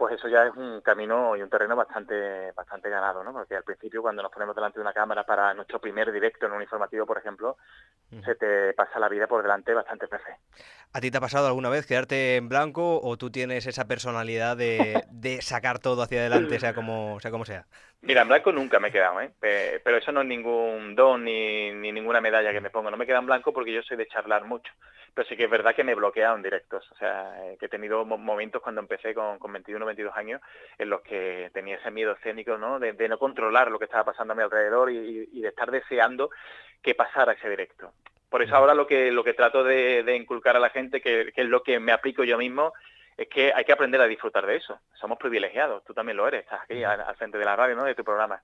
pues 0.00 0.14
eso 0.14 0.28
ya 0.28 0.46
es 0.46 0.56
un 0.56 0.80
camino 0.80 1.36
y 1.36 1.42
un 1.42 1.50
terreno 1.50 1.76
bastante 1.76 2.52
bastante 2.52 2.88
ganado, 2.88 3.22
¿no? 3.22 3.34
Porque 3.34 3.54
al 3.54 3.64
principio 3.64 4.00
cuando 4.00 4.22
nos 4.22 4.32
ponemos 4.32 4.56
delante 4.56 4.78
de 4.78 4.80
una 4.80 4.94
cámara 4.94 5.26
para 5.26 5.52
nuestro 5.52 5.78
primer 5.78 6.10
directo 6.10 6.46
en 6.46 6.52
un 6.52 6.62
informativo, 6.62 7.04
por 7.04 7.18
ejemplo, 7.18 7.58
se 8.24 8.34
te 8.34 8.72
pasa 8.72 8.98
la 8.98 9.10
vida 9.10 9.26
por 9.26 9.42
delante 9.42 9.74
bastante 9.74 10.06
veces. 10.06 10.36
¿A 10.94 11.00
ti 11.02 11.10
te 11.10 11.18
ha 11.18 11.20
pasado 11.20 11.48
alguna 11.48 11.68
vez 11.68 11.86
quedarte 11.86 12.36
en 12.36 12.48
blanco 12.48 12.98
o 13.02 13.18
tú 13.18 13.30
tienes 13.30 13.66
esa 13.66 13.86
personalidad 13.86 14.56
de, 14.56 15.04
de 15.10 15.42
sacar 15.42 15.80
todo 15.80 16.00
hacia 16.00 16.20
adelante, 16.20 16.58
sea 16.58 16.72
como 16.72 17.20
sea? 17.20 17.30
Como 17.30 17.44
sea? 17.44 17.66
Mira, 18.02 18.22
en 18.22 18.28
blanco 18.28 18.50
nunca 18.50 18.80
me 18.80 18.88
he 18.88 18.92
quedado, 18.92 19.20
¿eh? 19.20 19.30
Pe- 19.38 19.80
Pero 19.84 19.98
eso 19.98 20.10
no 20.10 20.22
es 20.22 20.26
ningún 20.26 20.94
don 20.94 21.22
ni, 21.22 21.70
ni 21.72 21.92
ninguna 21.92 22.20
medalla 22.22 22.50
que 22.50 22.60
me 22.62 22.70
pongo. 22.70 22.90
No 22.90 22.96
me 22.96 23.06
queda 23.06 23.18
en 23.18 23.26
blanco 23.26 23.52
porque 23.52 23.72
yo 23.74 23.82
soy 23.82 23.98
de 23.98 24.06
charlar 24.08 24.44
mucho. 24.46 24.72
Pero 25.12 25.28
sí 25.28 25.36
que 25.36 25.44
es 25.44 25.50
verdad 25.50 25.74
que 25.74 25.84
me 25.84 25.92
he 25.92 25.96
bloqueado 25.96 26.34
en 26.34 26.42
directos. 26.42 26.90
O 26.92 26.94
sea, 26.96 27.34
eh, 27.44 27.56
que 27.60 27.66
he 27.66 27.68
tenido 27.68 28.04
mo- 28.06 28.16
momentos 28.16 28.62
cuando 28.62 28.80
empecé 28.80 29.12
con, 29.12 29.38
con 29.38 29.52
21 29.52 29.84
22 29.84 30.16
años 30.16 30.40
en 30.78 30.88
los 30.88 31.02
que 31.02 31.50
tenía 31.52 31.76
ese 31.76 31.90
miedo 31.90 32.12
escénico, 32.12 32.56
¿no? 32.56 32.78
De, 32.78 32.94
de 32.94 33.08
no 33.08 33.18
controlar 33.18 33.70
lo 33.70 33.78
que 33.78 33.84
estaba 33.84 34.04
pasando 34.04 34.32
a 34.32 34.36
mi 34.36 34.42
alrededor 34.42 34.90
y, 34.90 34.96
y- 34.96 35.28
y 35.38 35.42
de 35.42 35.48
estar 35.48 35.70
deseando 35.70 36.30
que 36.82 36.94
pasara 36.94 37.32
ese 37.34 37.50
directo. 37.50 37.92
Por 38.30 38.40
eso 38.42 38.56
ahora 38.56 38.72
lo 38.74 38.86
que, 38.86 39.10
lo 39.12 39.24
que 39.24 39.34
trato 39.34 39.62
de, 39.62 40.04
de 40.04 40.16
inculcar 40.16 40.56
a 40.56 40.60
la 40.60 40.70
gente, 40.70 41.02
que, 41.02 41.32
que 41.34 41.42
es 41.42 41.48
lo 41.48 41.62
que 41.62 41.78
me 41.80 41.92
aplico 41.92 42.24
yo 42.24 42.38
mismo, 42.38 42.72
es 43.22 43.28
que 43.28 43.52
hay 43.54 43.64
que 43.64 43.72
aprender 43.72 44.00
a 44.00 44.06
disfrutar 44.06 44.46
de 44.46 44.56
eso. 44.56 44.80
Somos 44.94 45.18
privilegiados, 45.18 45.84
tú 45.84 45.92
también 45.92 46.16
lo 46.16 46.26
eres, 46.26 46.44
estás 46.44 46.62
aquí 46.62 46.82
al, 46.84 47.00
al 47.00 47.16
frente 47.16 47.36
de 47.38 47.44
la 47.44 47.54
radio, 47.56 47.74
¿no? 47.76 47.84
De 47.84 47.94
tu 47.94 48.02
programa. 48.04 48.40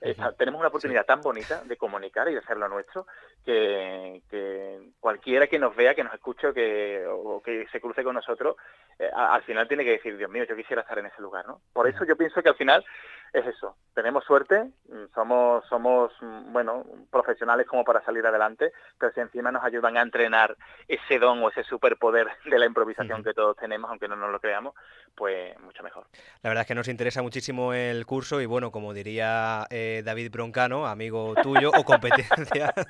Está- 0.00 0.32
tenemos 0.32 0.58
una 0.58 0.68
oportunidad 0.68 1.06
tan 1.06 1.20
bonita 1.20 1.62
de 1.64 1.76
comunicar 1.76 2.28
y 2.28 2.32
de 2.32 2.38
hacer 2.40 2.56
lo 2.56 2.68
nuestro 2.68 3.06
que, 3.44 4.20
que 4.30 4.80
cualquiera 5.00 5.46
que 5.46 5.58
nos 5.60 5.74
vea, 5.76 5.94
que 5.94 6.02
nos 6.04 6.14
escuche 6.14 6.48
o 6.48 6.52
que, 6.54 7.04
o 7.08 7.40
que 7.42 7.66
se 7.70 7.80
cruce 7.80 8.02
con 8.02 8.14
nosotros, 8.14 8.56
eh, 8.98 9.08
al 9.14 9.42
final 9.42 9.68
tiene 9.68 9.84
que 9.84 9.92
decir, 9.92 10.16
Dios 10.16 10.30
mío, 10.30 10.44
yo 10.44 10.56
quisiera 10.56 10.82
estar 10.82 10.98
en 10.98 11.06
ese 11.06 11.20
lugar, 11.22 11.46
¿no? 11.46 11.60
Por 11.72 11.88
eso 11.88 12.04
yo 12.04 12.16
pienso 12.16 12.42
que 12.42 12.48
al 12.48 12.56
final 12.56 12.84
es 13.32 13.46
eso. 13.46 13.76
Tenemos 13.94 14.24
suerte, 14.24 14.64
mm, 14.88 15.14
somos, 15.14 15.64
somos, 15.68 16.12
mm, 16.20 16.52
bueno, 16.52 16.84
profesionales 17.10 17.66
como 17.66 17.84
para 17.84 18.02
salir 18.04 18.26
adelante, 18.26 18.72
pero 18.98 19.12
si 19.12 19.20
encima 19.20 19.50
nos 19.52 19.62
ayudan 19.64 19.96
a 19.96 20.02
entrenar 20.02 20.56
ese 20.88 21.18
don 21.18 21.42
o 21.42 21.48
ese 21.50 21.62
superpoder 21.64 22.28
de 22.44 22.58
la 22.58 22.66
improvisación 22.66 23.22
que 23.22 23.34
todos 23.34 23.56
tenemos, 23.56 23.90
aunque 23.90 24.08
no 24.08 24.16
nos 24.16 24.30
lo 24.30 24.40
creamos, 24.40 24.74
pues 25.14 25.58
mucho 25.60 25.82
mejor. 25.82 26.06
La 26.42 26.48
verdad 26.50 26.62
es 26.62 26.68
que 26.68 26.74
nos 26.74 26.88
interesa 26.88 27.22
muchísimo 27.22 27.74
el 27.74 28.06
curso 28.06 28.40
y 28.40 28.46
bueno, 28.46 28.70
como 28.70 28.92
diría 28.94 29.66
eh, 29.70 30.02
David 30.04 30.30
Broncano, 30.32 30.86
amigo 30.86 31.34
tuyo 31.42 31.70
o 31.70 31.84
competencia. 31.84 32.72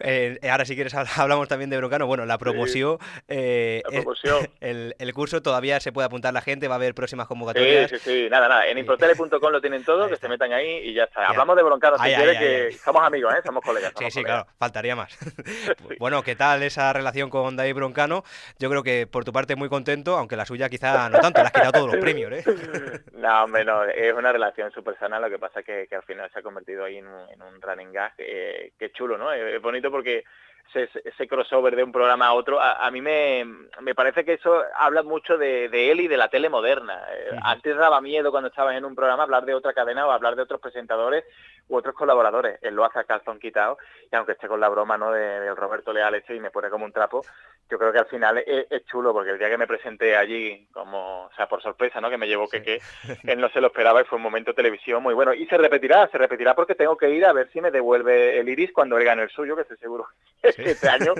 Eh, 0.00 0.38
ahora 0.50 0.64
si 0.64 0.74
quieres 0.74 0.94
habl- 0.94 1.08
hablamos 1.18 1.48
también 1.48 1.70
de 1.70 1.76
Broncano. 1.78 2.06
Bueno, 2.06 2.26
la 2.26 2.38
promoción. 2.38 2.98
eh, 3.28 3.82
La 3.84 3.90
promoción. 3.90 4.46
el, 4.60 4.94
el 4.98 5.14
curso 5.14 5.42
todavía 5.42 5.80
se 5.80 5.92
puede 5.92 6.06
apuntar 6.06 6.32
la 6.34 6.40
gente, 6.42 6.68
va 6.68 6.74
a 6.74 6.76
haber 6.76 6.94
próximas 6.94 7.26
Sí, 7.26 7.85
sí, 7.88 7.98
sí, 7.98 8.28
nada, 8.30 8.48
nada. 8.48 8.66
En 8.66 8.78
improtele.com 8.78 9.52
lo 9.52 9.60
tienen 9.60 9.84
todo, 9.84 10.08
que 10.08 10.16
se 10.16 10.28
metan 10.28 10.52
ahí 10.52 10.88
y 10.88 10.94
ya 10.94 11.04
está. 11.04 11.22
Ya. 11.22 11.28
Hablamos 11.28 11.56
de 11.56 11.62
broncano 11.62 11.98
si 11.98 12.04
quieres, 12.14 12.38
que 12.38 12.72
somos 12.72 13.02
amigos, 13.02 13.34
¿eh? 13.34 13.40
Somos 13.44 13.64
colegas. 13.64 13.90
Sí, 13.90 13.96
somos 13.98 14.14
sí, 14.14 14.22
colegas. 14.22 14.44
claro, 14.44 14.56
faltaría 14.58 14.96
más. 14.96 15.18
Bueno, 15.98 16.22
¿qué 16.22 16.36
tal 16.36 16.62
esa 16.62 16.92
relación 16.92 17.30
con 17.30 17.56
David 17.56 17.74
Broncano? 17.74 18.22
Yo 18.58 18.68
creo 18.68 18.82
que 18.82 19.06
por 19.06 19.24
tu 19.24 19.32
parte 19.32 19.56
muy 19.56 19.68
contento, 19.68 20.16
aunque 20.16 20.36
la 20.36 20.44
suya 20.44 20.68
quizá 20.68 21.08
no 21.08 21.20
tanto, 21.20 21.40
le 21.40 21.46
has 21.46 21.52
quitado 21.52 21.72
todos 21.72 21.92
los 21.92 21.96
premios, 22.00 22.32
¿eh? 22.32 22.44
No, 23.14 23.44
hombre, 23.44 23.64
no, 23.64 23.84
es 23.84 24.12
una 24.12 24.32
relación 24.32 24.70
súper 24.72 24.98
sana, 24.98 25.18
lo 25.18 25.30
que 25.30 25.38
pasa 25.38 25.60
es 25.60 25.66
que, 25.66 25.86
que 25.88 25.96
al 25.96 26.02
final 26.02 26.30
se 26.32 26.38
ha 26.38 26.42
convertido 26.42 26.84
ahí 26.84 26.98
en 26.98 27.06
un, 27.06 27.30
en 27.30 27.42
un 27.42 27.60
running 27.60 27.92
gag, 27.92 28.12
eh, 28.18 28.72
que 28.78 28.92
chulo, 28.92 29.16
¿no? 29.16 29.32
Es 29.32 29.60
bonito 29.60 29.90
porque 29.90 30.24
ese, 30.74 31.00
ese 31.04 31.26
crossover 31.28 31.74
de 31.76 31.82
un 31.84 31.92
programa 31.92 32.26
a 32.26 32.34
otro, 32.34 32.60
a, 32.60 32.86
a 32.86 32.90
mí 32.90 33.00
me, 33.00 33.44
me 33.80 33.94
parece 33.94 34.24
que 34.24 34.34
eso 34.34 34.62
habla 34.74 35.02
mucho 35.02 35.38
de, 35.38 35.68
de 35.68 35.90
él 35.90 36.00
y 36.00 36.08
de 36.08 36.16
la 36.16 36.28
tele 36.28 36.48
moderna. 36.48 37.02
Eh, 37.12 37.30
Antes 37.42 37.76
daba 37.76 38.00
miedo 38.00 38.30
cuando 38.30 38.48
estabas 38.48 38.76
en 38.76 38.84
un 38.84 38.94
programa 38.94 39.22
hablar 39.22 39.44
de 39.44 39.54
otra 39.54 39.72
cadena 39.72 40.06
o 40.06 40.10
hablar 40.10 40.36
de 40.36 40.42
otros 40.42 40.60
presentadores 40.60 41.24
u 41.68 41.76
otros 41.76 41.94
colaboradores. 41.94 42.58
Él 42.62 42.74
lo 42.74 42.84
hace 42.84 42.98
a 43.00 43.04
calzón 43.04 43.38
quitado 43.40 43.78
y 44.10 44.14
aunque 44.16 44.32
esté 44.32 44.46
con 44.48 44.60
la 44.60 44.68
broma 44.68 44.96
¿no? 44.98 45.10
de- 45.12 45.54
Roberto 45.54 45.92
Leal 45.92 46.14
este 46.14 46.34
y 46.36 46.40
me 46.40 46.50
pone 46.50 46.68
como 46.70 46.84
un 46.84 46.92
trapo, 46.92 47.24
yo 47.70 47.78
creo 47.78 47.90
que 47.92 47.98
al 47.98 48.06
final 48.06 48.38
es, 48.38 48.66
es 48.70 48.84
chulo 48.86 49.12
porque 49.12 49.30
el 49.30 49.38
día 49.38 49.48
que 49.48 49.56
me 49.58 49.66
presenté 49.66 50.16
allí, 50.16 50.68
como, 50.72 51.24
o 51.24 51.30
sea, 51.34 51.48
por 51.48 51.62
sorpresa, 51.62 52.00
¿no? 52.00 52.10
Que 52.10 52.18
me 52.18 52.28
llevó 52.28 52.48
que, 52.48 52.62
que 52.62 52.80
él 53.24 53.40
no 53.40 53.48
se 53.48 53.60
lo 53.60 53.68
esperaba 53.68 54.00
y 54.02 54.04
fue 54.04 54.16
un 54.16 54.22
momento 54.22 54.50
de 54.52 54.56
televisión 54.56 55.02
muy 55.02 55.14
bueno. 55.14 55.32
Y 55.34 55.46
se 55.46 55.56
repetirá, 55.56 56.06
se 56.08 56.18
repetirá 56.18 56.54
porque 56.54 56.74
tengo 56.74 56.96
que 56.96 57.10
ir 57.10 57.24
a 57.24 57.32
ver 57.32 57.48
si 57.52 57.60
me 57.60 57.70
devuelve 57.70 58.38
el 58.38 58.48
iris 58.48 58.72
cuando 58.72 58.96
él 58.98 59.04
gane 59.04 59.22
el 59.22 59.30
suyo, 59.30 59.56
que 59.56 59.62
estoy 59.62 59.78
seguro 59.78 60.06
que 60.42 60.48
este 60.70 60.88
año 60.88 61.14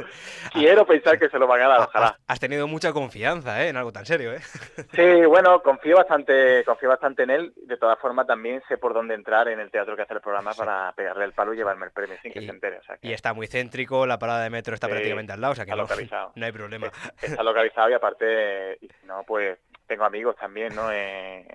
quiero 0.52 0.86
pensar 0.86 1.18
que 1.18 1.28
se 1.28 1.38
lo 1.38 1.46
van 1.46 1.62
a 1.62 1.68
dar, 1.68 1.80
ojalá. 1.80 2.18
Has 2.26 2.40
tenido 2.40 2.66
mucha 2.66 2.92
confianza, 2.92 3.62
¿eh? 3.64 3.68
En 3.68 3.76
algo 3.76 3.92
tan 3.92 4.06
serio, 4.06 4.32
¿eh? 4.32 4.40
Sí, 4.94 5.26
bueno, 5.26 5.62
confío 5.62 5.96
bastante, 5.96 6.64
confío 6.64 6.88
bastante 6.88 7.22
en 7.24 7.30
él. 7.30 7.52
De 7.56 7.76
todas 7.76 7.98
formas, 7.98 8.26
también 8.26 8.62
sé 8.68 8.78
por 8.78 8.94
dónde 8.94 9.14
entrar 9.14 9.48
en 9.48 9.60
el 9.60 9.70
teatro 9.70 9.96
que 9.96 10.02
hace 10.02 10.14
el 10.14 10.20
programa 10.20 10.52
para 10.54 10.92
pegarle 10.92 11.24
el 11.24 11.32
palo 11.32 11.52
y 11.54 11.56
llevarme 11.56 11.86
el 11.86 11.92
premio 11.92 12.16
sin 12.22 12.32
que 12.32 12.40
se 12.40 12.50
entere. 12.50 12.78
O 12.78 12.82
sea, 12.84 12.96
que 12.96 13.08
Y 13.08 13.12
está 13.12 13.32
muy 13.32 13.46
céntrico, 13.46 14.06
la 14.06 14.18
parada 14.18 14.42
de 14.42 14.50
metro 14.50 14.74
está 14.74 14.86
Sí, 14.86 14.92
prácticamente 14.92 15.32
al 15.32 15.40
lado, 15.40 15.52
o 15.52 15.56
sea 15.56 15.64
que 15.64 15.70
está 15.70 15.76
no, 15.76 15.82
localizado. 15.82 16.32
no 16.36 16.46
hay 16.46 16.52
problema. 16.52 16.90
está 17.20 17.42
localizado 17.42 17.90
y 17.90 17.94
aparte, 17.94 18.78
y 18.80 18.88
no, 19.04 19.22
pues 19.26 19.58
tengo 19.86 20.04
amigos 20.04 20.36
también, 20.36 20.74
¿no? 20.74 20.90
Eh, 20.92 21.46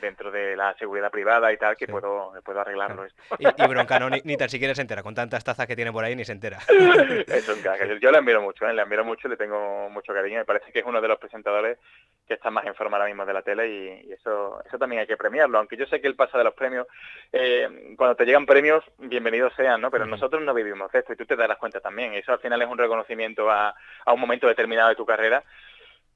dentro 0.00 0.30
de 0.30 0.56
la 0.56 0.74
seguridad 0.74 1.10
privada 1.10 1.52
y 1.52 1.56
tal, 1.56 1.76
que 1.76 1.86
puedo, 1.86 2.32
puedo 2.44 2.60
arreglarlo 2.60 3.04
esto. 3.04 3.22
Y, 3.38 3.46
y 3.46 3.66
Broncano 3.66 4.10
ni, 4.10 4.20
ni 4.24 4.36
tan 4.36 4.48
siquiera 4.48 4.74
se 4.74 4.82
entera, 4.82 5.02
con 5.02 5.14
tantas 5.14 5.44
tazas 5.44 5.66
que 5.66 5.76
tiene 5.76 5.92
por 5.92 6.04
ahí 6.04 6.16
ni 6.16 6.24
se 6.24 6.32
entera. 6.32 6.58
Es 7.26 7.48
un 7.48 7.60
crack. 7.60 7.98
Yo 8.00 8.10
le 8.10 8.18
admiro 8.18 8.42
mucho, 8.42 8.66
¿eh? 8.66 8.74
le 8.74 8.82
admiro 8.82 9.04
mucho, 9.04 9.28
le 9.28 9.36
tengo 9.36 9.88
mucho 9.90 10.12
cariño. 10.12 10.38
Me 10.38 10.44
parece 10.44 10.72
que 10.72 10.80
es 10.80 10.84
uno 10.84 11.00
de 11.00 11.08
los 11.08 11.18
presentadores 11.18 11.78
que 12.26 12.34
está 12.34 12.50
más 12.50 12.64
en 12.66 12.74
forma 12.74 12.96
ahora 12.96 13.08
mismo 13.08 13.26
de 13.26 13.32
la 13.32 13.42
tele 13.42 13.68
y, 13.68 14.08
y 14.08 14.12
eso 14.12 14.62
eso 14.64 14.78
también 14.78 15.00
hay 15.00 15.06
que 15.06 15.16
premiarlo. 15.16 15.58
Aunque 15.58 15.76
yo 15.76 15.86
sé 15.86 16.00
que 16.00 16.06
él 16.06 16.16
pasa 16.16 16.38
de 16.38 16.44
los 16.44 16.54
premios, 16.54 16.86
eh, 17.32 17.94
cuando 17.96 18.14
te 18.14 18.24
llegan 18.24 18.46
premios, 18.46 18.84
bienvenidos 18.98 19.52
sean, 19.54 19.80
¿no? 19.80 19.90
Pero 19.90 20.06
nosotros 20.06 20.42
no 20.42 20.54
vivimos 20.54 20.90
de 20.92 21.00
esto 21.00 21.12
y 21.12 21.16
tú 21.16 21.26
te 21.26 21.36
darás 21.36 21.58
cuenta 21.58 21.80
también. 21.80 22.14
Eso 22.14 22.32
al 22.32 22.38
final 22.40 22.60
es 22.62 22.68
un 22.68 22.78
reconocimiento 22.78 23.50
a, 23.50 23.74
a 24.04 24.12
un 24.12 24.20
momento 24.20 24.46
determinado 24.46 24.90
de 24.90 24.96
tu 24.96 25.06
carrera 25.06 25.42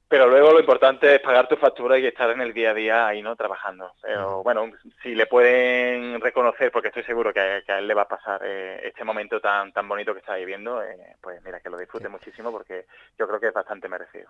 pero 0.07 0.27
luego 0.27 0.51
lo 0.51 0.59
importante 0.59 1.15
es 1.15 1.21
pagar 1.21 1.47
tu 1.47 1.55
factura 1.57 1.97
y 1.99 2.05
estar 2.05 2.29
en 2.29 2.41
el 2.41 2.53
día 2.53 2.71
a 2.71 2.73
día 2.73 3.07
ahí, 3.07 3.21
¿no? 3.21 3.35
Trabajando. 3.35 3.91
Pero 4.01 4.43
bueno, 4.43 4.71
si 5.03 5.15
le 5.15 5.25
pueden 5.27 6.21
reconocer, 6.21 6.71
porque 6.71 6.89
estoy 6.89 7.03
seguro 7.03 7.33
que, 7.33 7.39
a- 7.39 7.61
que 7.61 7.71
a 7.71 7.79
él 7.79 7.87
le 7.87 7.93
va 7.93 8.03
a 8.03 8.07
pasar 8.07 8.41
eh, 8.43 8.81
este 8.85 9.03
momento 9.03 9.39
tan 9.41 9.71
tan 9.73 9.87
bonito 9.87 10.13
que 10.13 10.19
está 10.19 10.35
viviendo, 10.35 10.81
eh, 10.83 11.15
pues 11.21 11.41
mira, 11.43 11.59
que 11.59 11.69
lo 11.69 11.77
disfrute 11.77 12.09
muchísimo 12.09 12.51
porque 12.51 12.85
yo 13.19 13.27
creo 13.27 13.39
que 13.39 13.47
es 13.47 13.53
bastante 13.53 13.87
merecido. 13.89 14.29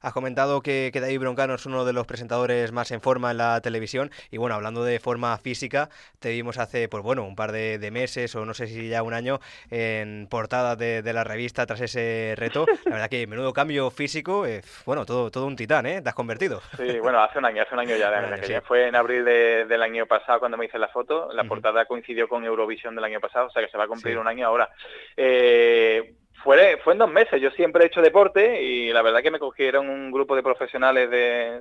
Has 0.00 0.12
comentado 0.12 0.60
que, 0.60 0.90
que 0.92 1.00
David 1.00 1.20
Broncano 1.20 1.54
es 1.54 1.66
uno 1.66 1.84
de 1.84 1.92
los 1.92 2.06
presentadores 2.06 2.72
más 2.72 2.90
en 2.90 3.00
forma 3.00 3.30
en 3.30 3.38
la 3.38 3.60
televisión 3.60 4.10
y 4.30 4.38
bueno, 4.38 4.54
hablando 4.56 4.84
de 4.84 4.98
forma 4.98 5.36
física, 5.38 5.88
te 6.18 6.30
vimos 6.30 6.58
hace, 6.58 6.88
pues 6.88 7.02
bueno, 7.02 7.24
un 7.24 7.36
par 7.36 7.52
de, 7.52 7.78
de 7.78 7.90
meses 7.90 8.34
o 8.34 8.44
no 8.44 8.54
sé 8.54 8.66
si 8.66 8.88
ya 8.88 9.02
un 9.02 9.14
año 9.14 9.40
en 9.70 10.26
portada 10.30 10.76
de, 10.76 11.02
de 11.02 11.12
la 11.12 11.24
revista 11.24 11.66
tras 11.66 11.80
ese 11.80 12.34
reto. 12.36 12.66
La 12.86 12.92
verdad 12.92 13.08
que 13.10 13.26
menudo 13.26 13.52
cambio 13.52 13.90
físico, 13.90 14.46
eh, 14.46 14.62
bueno, 14.86 15.04
todo, 15.12 15.30
todo 15.30 15.46
un 15.46 15.56
titán, 15.56 15.84
¿eh? 15.84 16.00
Te 16.00 16.08
has 16.08 16.14
convertido. 16.14 16.62
Sí, 16.76 16.98
bueno, 17.00 17.20
hace 17.22 17.38
un 17.38 17.44
año, 17.44 17.62
hace 17.62 17.74
un 17.74 17.80
año 17.80 17.96
ya, 17.96 18.34
que 18.40 18.46
sí. 18.46 18.54
fue 18.66 18.86
en 18.88 18.96
abril 18.96 19.24
de- 19.26 19.66
del 19.66 19.82
año 19.82 20.06
pasado 20.06 20.38
cuando 20.40 20.56
me 20.56 20.64
hice 20.64 20.78
la 20.78 20.88
foto, 20.88 21.28
la 21.32 21.44
portada 21.44 21.84
coincidió 21.84 22.28
con 22.28 22.44
Eurovisión 22.44 22.94
del 22.94 23.04
año 23.04 23.20
pasado, 23.20 23.48
o 23.48 23.50
sea 23.50 23.62
que 23.62 23.70
se 23.70 23.76
va 23.76 23.84
a 23.84 23.88
cumplir 23.88 24.14
Sí. 24.14 24.18
un 24.20 24.26
año 24.26 24.46
ahora. 24.46 24.70
Eh, 25.16 26.14
fue, 26.42 26.78
fue 26.82 26.94
en 26.94 26.98
dos 27.00 27.10
meses, 27.10 27.40
yo 27.40 27.50
siempre 27.50 27.84
he 27.84 27.86
hecho 27.88 28.00
deporte 28.00 28.62
y 28.62 28.90
la 28.92 29.02
verdad 29.02 29.20
que 29.22 29.30
me 29.30 29.38
cogieron 29.38 29.88
un 29.88 30.10
grupo 30.10 30.34
de 30.34 30.42
profesionales 30.42 31.10
de... 31.10 31.60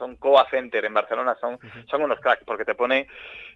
Son 0.00 0.16
Coa 0.16 0.48
Center 0.50 0.82
en 0.86 0.94
Barcelona, 0.94 1.36
son, 1.38 1.58
son 1.90 2.02
unos 2.02 2.18
cracks, 2.20 2.42
porque 2.46 2.64
te 2.64 2.74
ponen 2.74 3.06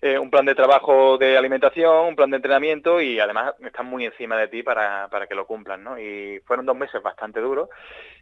eh, 0.03 0.19
un 0.19 0.31
plan 0.31 0.45
de 0.45 0.55
trabajo 0.55 1.17
de 1.17 1.39
alimentación, 1.39 2.09
un 2.09 2.15
plan 2.15 2.29
de 2.31 2.37
entrenamiento 2.37 3.01
y 3.01 3.19
además 3.19 3.55
están 3.65 3.87
muy 3.87 4.05
encima 4.05 4.37
de 4.37 4.49
ti 4.49 4.63
para, 4.63 5.09
para 5.09 5.27
que 5.27 5.35
lo 5.35 5.47
cumplan, 5.47 5.83
¿no? 5.83 5.99
Y 5.99 6.41
fueron 6.45 6.67
dos 6.67 6.77
meses 6.77 7.03
bastante 7.03 7.41
duros 7.41 7.71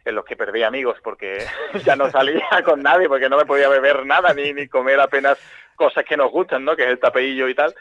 en 0.05 0.15
los 0.15 0.23
que 0.23 0.37
perdí 0.37 0.63
amigos 0.63 0.97
porque 1.03 1.43
ya 1.83 1.97
no 1.97 2.09
salía 2.09 2.47
con 2.63 2.81
nadie, 2.81 3.09
porque 3.09 3.27
no 3.27 3.35
me 3.35 3.45
podía 3.45 3.67
beber 3.67 4.05
nada 4.05 4.33
ni, 4.33 4.53
ni 4.53 4.69
comer 4.69 5.01
apenas 5.01 5.37
cosas 5.75 6.05
que 6.05 6.15
nos 6.15 6.31
gustan, 6.31 6.63
¿no? 6.63 6.77
Que 6.77 6.83
es 6.83 6.89
el 6.89 6.99
tapeillo 6.99 7.49
y 7.49 7.55
tal. 7.55 7.75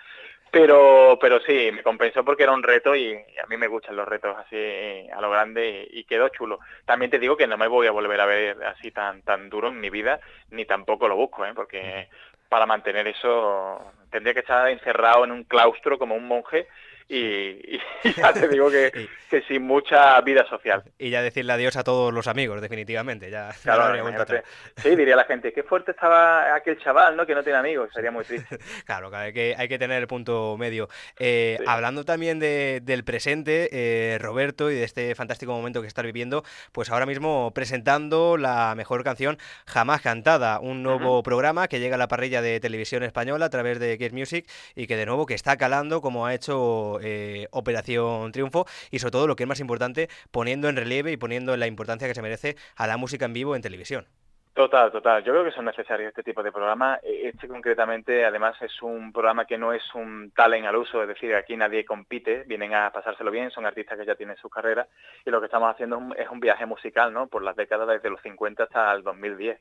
Pero, 0.52 1.18
pero 1.18 1.40
sí, 1.40 1.70
me 1.72 1.82
compensó 1.82 2.22
porque 2.26 2.42
era 2.42 2.52
un 2.52 2.62
reto 2.62 2.94
y 2.94 3.14
a 3.14 3.46
mí 3.48 3.56
me 3.56 3.68
gustan 3.68 3.96
los 3.96 4.06
retos 4.06 4.36
así 4.36 4.54
eh, 4.54 5.08
a 5.10 5.18
lo 5.22 5.30
grande 5.30 5.88
y, 5.90 6.00
y 6.00 6.04
quedó 6.04 6.28
chulo. 6.28 6.60
También 6.84 7.10
te 7.10 7.18
digo 7.18 7.38
que 7.38 7.46
no 7.46 7.56
me 7.56 7.68
voy 7.68 7.86
a 7.86 7.90
volver 7.90 8.20
a 8.20 8.26
ver 8.26 8.62
así 8.64 8.90
tan 8.90 9.22
tan 9.22 9.48
duro 9.48 9.68
en 9.68 9.80
mi 9.80 9.88
vida, 9.88 10.20
ni 10.50 10.66
tampoco 10.66 11.08
lo 11.08 11.16
busco, 11.16 11.46
¿eh? 11.46 11.54
porque 11.54 12.06
para 12.50 12.66
mantener 12.66 13.08
eso 13.08 13.80
tendría 14.10 14.34
que 14.34 14.40
estar 14.40 14.68
encerrado 14.68 15.24
en 15.24 15.32
un 15.32 15.44
claustro 15.44 15.98
como 15.98 16.14
un 16.14 16.28
monje 16.28 16.68
y, 17.16 17.77
y 18.05 18.12
ya 18.16 18.33
te 18.33 18.48
digo 18.48 18.70
que, 18.70 18.90
que 19.31 19.42
sin 19.42 19.62
mucha 19.62 20.20
vida 20.22 20.46
social. 20.48 20.83
Y 20.98 21.11
ya 21.11 21.22
decirle 21.22 21.53
adiós 21.53 21.77
a 21.77 21.85
todos 21.85 22.12
los 22.12 22.27
amigos, 22.27 22.61
definitivamente. 22.61 23.31
Ya, 23.31 23.48
no 23.48 23.55
Claro, 23.62 24.07
atrás. 24.20 24.44
Sí, 24.77 24.96
diría 24.96 25.16
la 25.16 25.25
gente, 25.25 25.53
qué 25.53 25.62
fuerte 25.62 25.90
estaba 25.92 26.55
aquel 26.55 26.79
chaval, 26.79 27.16
¿no? 27.16 27.27
Que 27.27 27.35
no 27.35 27.42
tiene 27.42 27.59
amigos, 27.59 27.90
sería 27.94 28.11
muy 28.11 28.25
triste. 28.25 28.59
Claro, 28.87 29.11
claro, 29.11 29.27
hay 29.27 29.33
que, 29.33 29.55
hay 29.57 29.68
que 29.68 29.79
tener 29.79 30.01
el 30.01 30.07
punto 30.09 30.57
medio. 30.59 30.88
Eh, 31.18 31.57
Sí. 31.59 31.64
Hablando 31.66 32.05
también 32.05 32.38
de- 32.38 32.81
del 32.83 33.05
presente, 33.05 33.68
eh, 33.72 34.18
Roberto, 34.18 34.70
y 34.70 34.75
de 34.75 34.85
este 34.85 35.14
fantástico 35.14 35.53
momento 35.53 35.81
que 35.83 35.87
estás 35.88 36.05
viviendo, 36.05 36.44
pues 36.72 36.90
ahora 36.90 37.05
mismo 37.07 37.53
presentando 37.55 38.37
la 38.37 38.75
mejor 38.75 39.05
canción 39.05 39.38
jamás 39.66 40.01
cantada, 40.01 40.61
un 40.61 40.83
nuevo 40.83 41.22
programa 41.22 41.68
que 41.68 41.81
llega 41.81 41.96
a 41.96 41.98
la 41.98 42.09
parrilla 42.09 42.40
de 42.42 42.61
televisión 42.61 43.03
española 43.03 43.46
a 43.46 43.51
través 43.51 43.79
de 43.81 43.96
Get 43.98 44.12
Music 44.12 44.48
y 44.75 44.87
que 44.87 44.96
de 44.96 45.07
nuevo 45.07 45.27
que 45.27 45.35
está 45.35 45.57
calando 45.57 46.01
como 46.01 46.27
ha 46.27 46.35
hecho 46.35 47.01
eh, 47.04 47.48
Operación 47.50 48.32
Triunfo 48.32 48.66
y 48.90 48.98
sobre 48.98 49.12
todo 49.12 49.26
lo 49.26 49.36
que 49.36 49.44
es 49.44 49.48
más 49.48 49.60
importante, 49.60 50.08
poniendo 50.30 50.68
en 50.68 50.76
relieve 50.76 51.12
y 51.12 51.16
poniendo 51.16 51.54
en 51.54 51.60
la 51.60 51.66
importancia 51.66 52.08
que 52.08 52.14
se 52.14 52.22
merece 52.22 52.56
a 52.76 52.86
la 52.86 52.96
música 52.96 53.24
en 53.24 53.32
vivo 53.32 53.56
en 53.56 53.62
televisión. 53.62 54.06
Total, 54.54 54.92
total. 54.92 55.24
Yo 55.24 55.32
creo 55.32 55.44
que 55.44 55.50
son 55.50 55.64
necesarios 55.64 56.08
este 56.08 56.22
tipo 56.22 56.42
de 56.42 56.52
programas. 56.52 57.02
Eh, 57.02 57.30
Este 57.32 57.48
concretamente, 57.48 58.26
además, 58.26 58.60
es 58.60 58.82
un 58.82 59.10
programa 59.10 59.46
que 59.46 59.56
no 59.56 59.72
es 59.72 59.82
un 59.94 60.30
talent 60.32 60.66
al 60.66 60.76
uso, 60.76 61.00
es 61.00 61.08
decir, 61.08 61.34
aquí 61.34 61.56
nadie 61.56 61.86
compite, 61.86 62.44
vienen 62.46 62.74
a 62.74 62.92
pasárselo 62.92 63.30
bien, 63.30 63.50
son 63.50 63.64
artistas 63.64 63.98
que 63.98 64.04
ya 64.04 64.14
tienen 64.14 64.36
sus 64.36 64.50
carreras 64.50 64.88
y 65.24 65.30
lo 65.30 65.40
que 65.40 65.46
estamos 65.46 65.70
haciendo 65.72 65.98
es 66.18 66.28
un, 66.28 66.40
viaje 66.40 66.66
musical, 66.66 67.14
¿no? 67.14 67.28
Por 67.28 67.42
las 67.42 67.56
décadas 67.56 67.88
desde 67.88 68.10
los 68.10 68.20
50 68.20 68.64
hasta 68.64 68.92
el 68.92 69.02
2010. 69.02 69.58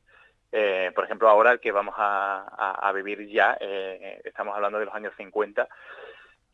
Eh, 0.52 0.92
por 0.94 1.06
ejemplo, 1.06 1.30
ahora 1.30 1.54
el 1.54 1.62
que 1.62 1.72
vamos 1.72 1.96
a 1.98 2.92
vivir 2.94 3.26
ya, 3.30 3.58
eh, 3.62 4.20
estamos 4.26 4.54
hablando 4.54 4.78
de 4.78 4.86
los 4.86 4.94
años 4.94 5.14
50, 5.16 5.70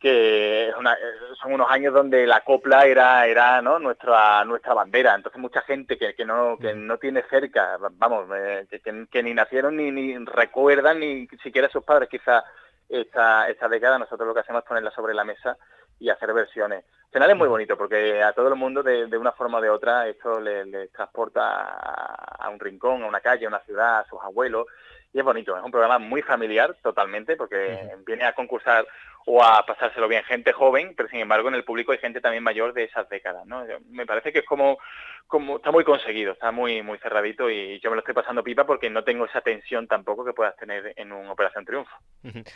que 0.00 0.68
es 0.68 0.76
una- 0.76 0.96
son 1.40 1.52
unos 1.52 1.70
años 1.70 1.92
donde 1.92 2.26
la 2.26 2.42
copla 2.42 2.86
era 2.86 3.26
era 3.26 3.60
no 3.62 3.78
nuestra 3.78 4.44
nuestra 4.44 4.74
bandera. 4.74 5.14
Entonces 5.14 5.40
mucha 5.40 5.60
gente 5.62 5.98
que, 5.98 6.14
que 6.14 6.24
no 6.24 6.56
que 6.58 6.74
no 6.74 6.98
tiene 6.98 7.22
cerca 7.28 7.76
vamos 7.92 8.26
eh, 8.34 8.66
que, 8.70 8.80
que- 8.80 9.06
que 9.10 9.22
ni 9.22 9.34
nacieron 9.34 9.76
ni, 9.76 9.90
ni 9.90 10.16
recuerdan 10.24 11.00
ni 11.00 11.26
siquiera 11.42 11.68
sus 11.68 11.82
padres 11.84 12.08
quizá 12.08 12.44
esta 12.88 13.48
esta 13.48 13.68
década 13.68 13.98
nosotros 13.98 14.26
lo 14.26 14.34
que 14.34 14.40
hacemos 14.40 14.62
es 14.62 14.68
ponerla 14.68 14.90
sobre 14.92 15.14
la 15.14 15.24
mesa 15.24 15.56
y 16.00 16.10
hacer 16.10 16.32
versiones. 16.32 16.84
Al 17.06 17.12
final 17.12 17.30
es 17.30 17.36
muy 17.36 17.48
bonito 17.48 17.76
porque 17.76 18.22
a 18.22 18.32
todo 18.32 18.48
el 18.48 18.54
mundo 18.54 18.82
de, 18.84 19.06
de 19.08 19.18
una 19.18 19.32
forma 19.32 19.58
o 19.58 19.60
de 19.60 19.70
otra 19.70 20.06
esto 20.06 20.40
le, 20.40 20.64
le 20.66 20.88
transporta 20.88 21.42
a, 21.42 22.36
a 22.44 22.48
un 22.50 22.60
rincón 22.60 23.02
a 23.02 23.06
una 23.06 23.20
calle 23.20 23.46
a 23.46 23.48
una 23.48 23.60
ciudad 23.60 23.98
a 24.00 24.04
sus 24.04 24.20
abuelos. 24.22 24.66
Y 25.12 25.18
es 25.18 25.24
bonito, 25.24 25.56
es 25.56 25.64
un 25.64 25.70
programa 25.70 25.98
muy 25.98 26.20
familiar 26.20 26.76
totalmente 26.82 27.34
porque 27.34 27.94
viene 28.06 28.24
a 28.26 28.34
concursar 28.34 28.86
o 29.26 29.42
a 29.42 29.64
pasárselo 29.66 30.08
bien 30.08 30.24
gente 30.24 30.52
joven, 30.52 30.94
pero 30.96 31.08
sin 31.08 31.20
embargo 31.20 31.48
en 31.48 31.54
el 31.54 31.64
público 31.64 31.92
hay 31.92 31.98
gente 31.98 32.20
también 32.20 32.42
mayor 32.42 32.72
de 32.72 32.84
esas 32.84 33.08
décadas, 33.08 33.46
¿no? 33.46 33.64
Me 33.90 34.06
parece 34.06 34.32
que 34.32 34.40
es 34.40 34.44
como, 34.44 34.78
como 35.26 35.56
está 35.56 35.70
muy 35.70 35.84
conseguido, 35.84 36.32
está 36.32 36.50
muy 36.50 36.82
muy 36.82 36.98
cerradito 36.98 37.50
y 37.50 37.78
yo 37.80 37.90
me 37.90 37.96
lo 37.96 38.00
estoy 38.00 38.14
pasando 38.14 38.42
pipa 38.42 38.64
porque 38.64 38.88
no 38.88 39.04
tengo 39.04 39.26
esa 39.26 39.40
tensión 39.40 39.86
tampoco 39.86 40.24
que 40.24 40.32
puedas 40.32 40.56
tener 40.56 40.94
en 40.96 41.12
un 41.12 41.28
Operación 41.28 41.64
Triunfo. 41.64 41.94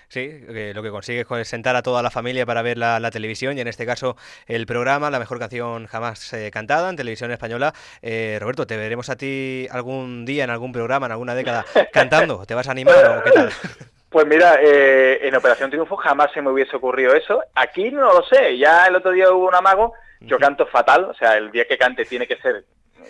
Sí, 0.09 0.45
que 0.47 0.73
lo 0.75 0.83
que 0.83 0.91
consigues 0.91 1.27
es 1.31 1.49
sentar 1.49 1.77
a 1.77 1.83
toda 1.83 2.03
la 2.03 2.11
familia 2.11 2.47
para 2.47 2.63
ver 2.63 2.79
la, 2.79 3.01
la 3.01 3.11
televisión 3.11 3.57
y 3.57 3.61
en 3.61 3.69
este 3.69 3.87
caso 3.87 4.17
el 4.47 4.67
programa, 4.67 5.11
la 5.11 5.19
mejor 5.19 5.39
canción 5.39 5.87
jamás 5.87 6.33
eh, 6.33 6.51
cantada 6.51 6.91
en 6.91 6.97
televisión 6.97 7.31
española. 7.31 7.73
Eh, 8.01 8.39
Roberto, 8.41 8.67
¿te 8.67 8.77
veremos 8.77 9.11
a 9.11 9.17
ti 9.17 9.67
algún 9.71 10.25
día 10.25 10.45
en 10.45 10.51
algún 10.51 10.73
programa, 10.73 11.07
en 11.07 11.13
alguna 11.13 11.35
década, 11.35 11.65
cantando? 11.93 12.47
¿Te 12.47 12.55
vas 12.55 12.69
a 12.69 12.73
animar 12.73 13.19
o 13.19 13.23
qué 13.23 13.31
tal? 13.31 13.51
Pues 14.13 14.27
mira, 14.27 14.59
eh, 14.61 15.27
en 15.27 15.35
Operación 15.35 15.71
Triunfo 15.71 15.97
jamás 15.97 16.31
se 16.33 16.43
me 16.43 16.51
hubiese 16.51 16.77
ocurrido 16.77 17.15
eso. 17.15 17.43
Aquí 17.55 17.91
no 17.91 18.13
lo 18.13 18.23
sé, 18.25 18.59
ya 18.59 18.85
el 18.85 18.95
otro 18.95 19.11
día 19.11 19.31
hubo 19.33 19.49
un 19.49 19.55
amago, 19.55 19.95
yo 20.21 20.39
canto 20.39 20.67
fatal, 20.67 21.05
o 21.05 21.15
sea, 21.15 21.39
el 21.39 21.51
día 21.51 21.67
que 21.67 21.79
cante 21.79 22.05
tiene 22.05 22.27
que 22.27 22.37
ser, 22.37 22.67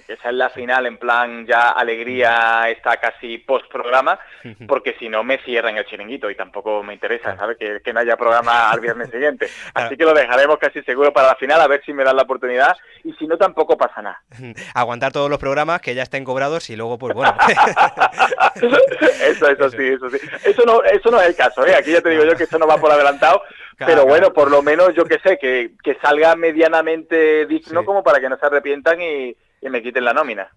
que 0.07 0.17
sea 0.17 0.31
en 0.31 0.39
la 0.39 0.51
final, 0.51 0.87
en 0.87 0.99
plan 0.99 1.47
ya 1.47 1.71
alegría, 1.71 2.69
está 2.69 2.97
casi 2.97 3.39
post 3.39 3.71
programa, 3.71 4.19
porque 4.67 4.97
si 4.99 5.09
no 5.09 5.23
me 5.23 5.39
cierran 5.39 5.77
el 5.77 5.87
chiringuito 5.87 6.31
y 6.31 6.35
tampoco 6.35 6.83
me 6.83 6.95
interesa, 6.95 7.37
¿sabes? 7.37 7.57
Que, 7.59 7.81
que 7.85 7.93
no 7.93 8.01
haya 8.01 8.17
programa 8.17 8.71
al 8.71 8.81
viernes 8.81 9.11
siguiente. 9.11 9.49
Así 9.75 9.97
que 9.97 10.05
lo 10.05 10.15
dejaremos 10.15 10.59
casi 10.59 10.83
seguro 10.83 11.13
para 11.13 11.29
la 11.29 11.35
final, 11.37 11.61
a 11.61 11.67
ver 11.67 11.83
si 11.85 11.93
me 11.93 12.05
dan 12.05 12.17
la 12.17 12.23
oportunidad, 12.23 12.77
y 13.05 13.13
si 13.15 13.27
no 13.27 13.37
tampoco 13.37 13.77
pasa 13.77 14.03
nada. 14.03 14.23
Aguantar 14.75 15.13
todos 15.13 15.31
los 15.31 15.39
programas 15.39 15.81
que 15.81 15.95
ya 15.95 16.03
estén 16.03 16.25
cobrados 16.25 16.71
y 16.71 16.77
luego, 16.77 16.99
pues 16.99 17.15
bueno. 17.15 17.35
eso, 18.55 19.49
eso 19.49 19.71
sí, 19.71 19.87
eso 19.89 20.11
sí. 20.11 20.19
Eso 20.45 20.63
no, 20.65 20.83
eso 20.85 21.11
no 21.11 21.21
es 21.21 21.29
el 21.29 21.37
caso, 21.37 21.67
¿eh? 21.67 21.75
Aquí 21.75 21.93
ya 21.93 22.01
te 22.01 22.11
digo 22.11 22.25
yo 22.25 22.37
que 22.37 22.45
eso 22.45 22.59
no 22.59 22.67
va 22.67 22.77
por 22.77 22.91
adelantado, 22.91 23.43
Claro, 23.77 23.93
pero 23.93 24.03
claro. 24.03 24.09
bueno, 24.09 24.33
por 24.33 24.51
lo 24.51 24.63
menos 24.63 24.95
yo 24.95 25.05
que 25.05 25.19
sé, 25.21 25.39
que, 25.39 25.73
que 25.83 25.97
salga 26.03 26.37
medianamente 26.37 27.47
digno 27.47 27.85
como 27.85 28.03
para 28.03 28.21
que 28.21 28.29
no 28.29 28.37
se 28.37 28.47
arrepientan 28.47 29.01
y, 29.01 29.37
y 29.63 29.71
me 29.71 29.81
quiten 29.81 30.05
la 30.05 30.13
nómina. 30.13 30.49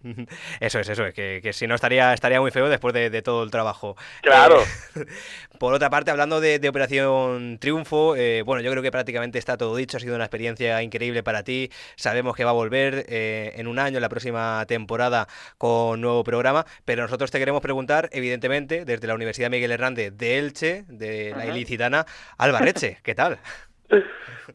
Eso 0.59 0.79
es, 0.79 0.89
eso 0.89 1.05
es, 1.05 1.13
que, 1.13 1.39
que 1.41 1.53
si 1.53 1.67
no 1.67 1.75
estaría, 1.75 2.11
estaría 2.13 2.41
muy 2.41 2.49
feo 2.49 2.67
después 2.67 2.93
de, 2.93 3.11
de 3.11 3.21
todo 3.21 3.43
el 3.43 3.51
trabajo. 3.51 3.95
Claro. 4.23 4.61
Eh, 4.95 5.05
por 5.59 5.73
otra 5.75 5.91
parte, 5.91 6.09
hablando 6.09 6.41
de, 6.41 6.57
de 6.57 6.67
Operación 6.67 7.59
Triunfo, 7.59 8.15
eh, 8.15 8.41
bueno, 8.41 8.61
yo 8.63 8.71
creo 8.71 8.81
que 8.81 8.91
prácticamente 8.91 9.37
está 9.37 9.57
todo 9.57 9.75
dicho, 9.75 9.97
ha 9.97 9.99
sido 9.99 10.15
una 10.15 10.25
experiencia 10.25 10.81
increíble 10.81 11.21
para 11.21 11.43
ti, 11.43 11.69
sabemos 11.95 12.35
que 12.35 12.43
va 12.43 12.49
a 12.49 12.53
volver 12.53 13.05
eh, 13.07 13.53
en 13.55 13.67
un 13.67 13.77
año, 13.77 13.97
en 13.97 14.01
la 14.01 14.09
próxima 14.09 14.65
temporada, 14.67 15.27
con 15.59 16.01
nuevo 16.01 16.23
programa, 16.23 16.65
pero 16.83 17.03
nosotros 17.03 17.29
te 17.29 17.37
queremos 17.37 17.61
preguntar, 17.61 18.09
evidentemente, 18.11 18.85
desde 18.85 19.05
la 19.05 19.13
Universidad 19.13 19.51
Miguel 19.51 19.71
Hernández 19.71 20.13
de 20.15 20.39
Elche, 20.39 20.83
de 20.87 21.31
la 21.37 21.45
Ujú. 21.45 21.55
ilicitana, 21.55 22.05
Albarreche, 22.39 22.97
¿qué 23.03 23.13
tal? 23.13 23.37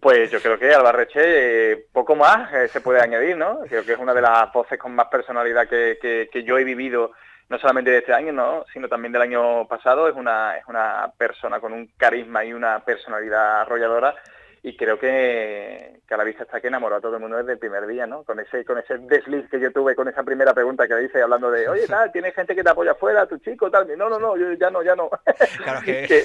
Pues 0.01 0.31
yo 0.31 0.41
creo 0.41 0.59
que 0.59 0.73
Albarreche 0.75 1.73
eh, 1.73 1.87
poco 1.93 2.15
más 2.17 2.53
eh, 2.53 2.69
se 2.69 2.81
puede 2.81 3.01
añadir, 3.01 3.37
¿no? 3.37 3.61
Creo 3.69 3.85
que 3.85 3.93
es 3.93 3.99
una 3.99 4.15
de 4.15 4.23
las 4.23 4.53
voces 4.53 4.79
con 4.79 4.95
más 4.95 5.09
personalidad 5.09 5.69
que, 5.69 5.99
que- 6.33 6.43
yo 6.45 6.59
he 6.59 6.65
vivido, 6.65 7.13
no 7.49 7.59
solamente 7.59 7.91
de 7.91 7.99
este 7.99 8.13
año, 8.15 8.33
¿no? 8.33 8.65
sino 8.73 8.89
también 8.89 9.13
del 9.13 9.23
año 9.23 9.67
pasado. 9.69 10.09
Es 10.09 10.15
una, 10.15 10.57
es 10.57 10.65
una 10.69 11.11
persona 11.19 11.61
con 11.61 11.73
un 11.73 11.89
carisma 11.97 12.45
y 12.45 12.53
una 12.53 12.79
personalidad 12.85 13.63
arrolladora 13.63 14.15
y 14.63 14.77
creo 14.77 14.99
que, 14.99 16.01
que 16.07 16.15
a 16.15 16.17
la 16.19 16.25
vista 16.25 16.43
está 16.43 16.61
que 16.61 16.69
enamoró 16.69 16.97
a 16.97 17.01
todo 17.01 17.15
el 17.15 17.21
mundo 17.23 17.39
desde 17.39 17.53
el 17.53 17.59
primer 17.59 17.87
día, 17.87 18.07
¿no? 18.07 18.25
Con 18.25 18.39
ese, 18.41 18.65
con 18.65 18.79
ese 18.79 18.99
desliz 18.99 19.49
que 19.51 19.59
yo 19.59 19.73
tuve 19.73 19.95
con 19.95 20.09
esa 20.09 20.23
primera 20.23 20.53
pregunta 20.53 20.87
que 20.87 20.95
le 20.95 21.05
hice 21.05 21.23
hablando 21.23 21.51
de, 21.51 21.69
oye, 21.69 21.87
tal, 21.89 22.13
tienes 22.13 22.35
gente 22.35 22.55
que 22.55 22.63
te 22.63 22.71
apoya 22.71 22.93
afuera, 22.93 23.27
tu 23.27 23.39
chico, 23.39 23.71
tal. 23.71 23.91
Y, 23.91 23.97
No, 23.97 24.09
no, 24.11 24.19
no, 24.19 24.37
yo 24.37 24.53
ya 24.53 24.71
no, 24.71 24.83
ya 24.83 24.95
no. 24.95 25.09
Claro 25.65 25.81
que 25.85 26.03
Que- 26.09 26.19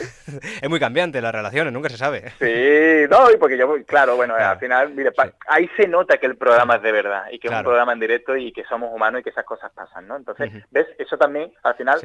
es 0.62 0.70
muy 0.70 0.80
cambiante 0.80 1.22
las 1.22 1.34
relaciones, 1.34 1.72
nunca 1.72 1.90
se 1.90 1.98
sabe. 1.98 2.30
Sí, 2.40 3.08
no, 3.10 3.32
y 3.32 3.38
porque 3.38 3.58
yo, 3.58 3.74
claro, 3.86 4.16
bueno, 4.16 4.36
al 4.36 4.60
final, 4.60 4.94
mire, 4.94 5.12
ahí 5.48 5.70
se 5.78 5.88
nota 5.88 6.18
que 6.18 6.26
el 6.26 6.36
programa 6.38 6.76
es 6.76 6.82
de 6.82 6.92
verdad 6.92 7.26
y 7.32 7.40
que 7.40 7.48
es 7.48 7.54
un 7.54 7.64
programa 7.64 7.94
en 7.94 8.00
directo 8.00 8.36
y 8.36 8.52
que 8.52 8.64
somos 8.66 8.94
humanos 8.94 9.22
y 9.22 9.24
que 9.24 9.30
esas 9.30 9.46
cosas 9.46 9.72
pasan, 9.74 10.08
¿no? 10.08 10.18
Entonces, 10.18 10.52
¿ves? 10.72 10.88
Eso 10.98 11.18
también, 11.18 11.54
al 11.64 11.76
final, 11.76 12.00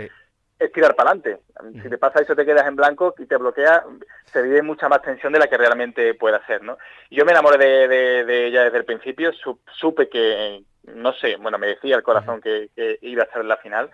es 0.61 0.71
tirar 0.73 0.95
para 0.95 1.11
adelante. 1.11 1.41
Si 1.83 1.89
te 1.89 1.99
pasa 1.99 2.21
eso, 2.21 2.37
te 2.37 2.45
quedas 2.47 2.67
en 2.69 2.77
blanco 2.77 3.15
y 3.19 3.27
te 3.27 3.37
bloquea, 3.37 3.83
se 4.27 4.43
vive 4.43 4.63
mucha 4.63 4.89
más 4.89 5.03
tensión 5.03 5.33
de 5.33 5.39
la 5.39 5.49
que 5.49 5.57
realmente 5.57 6.15
puede 6.15 6.39
ser, 6.47 6.63
¿no? 6.63 6.77
Yo 7.11 7.25
me 7.25 7.33
enamoré 7.33 7.59
de, 7.59 7.89
de- 7.89 8.25
de 8.25 8.47
ella 8.47 8.65
desde 8.65 8.79
el 8.79 8.85
principio, 8.85 9.33
su- 9.33 9.59
supe 9.73 10.09
que, 10.09 10.63
no 10.85 11.13
sé, 11.15 11.37
bueno, 11.37 11.59
me 11.59 11.67
decía 11.69 11.97
el 11.97 12.03
corazón 12.03 12.41
que, 12.41 12.69
que 12.77 12.99
iba 13.03 13.25
a 13.25 13.33
ser 13.33 13.45
la 13.45 13.57
final 13.57 13.91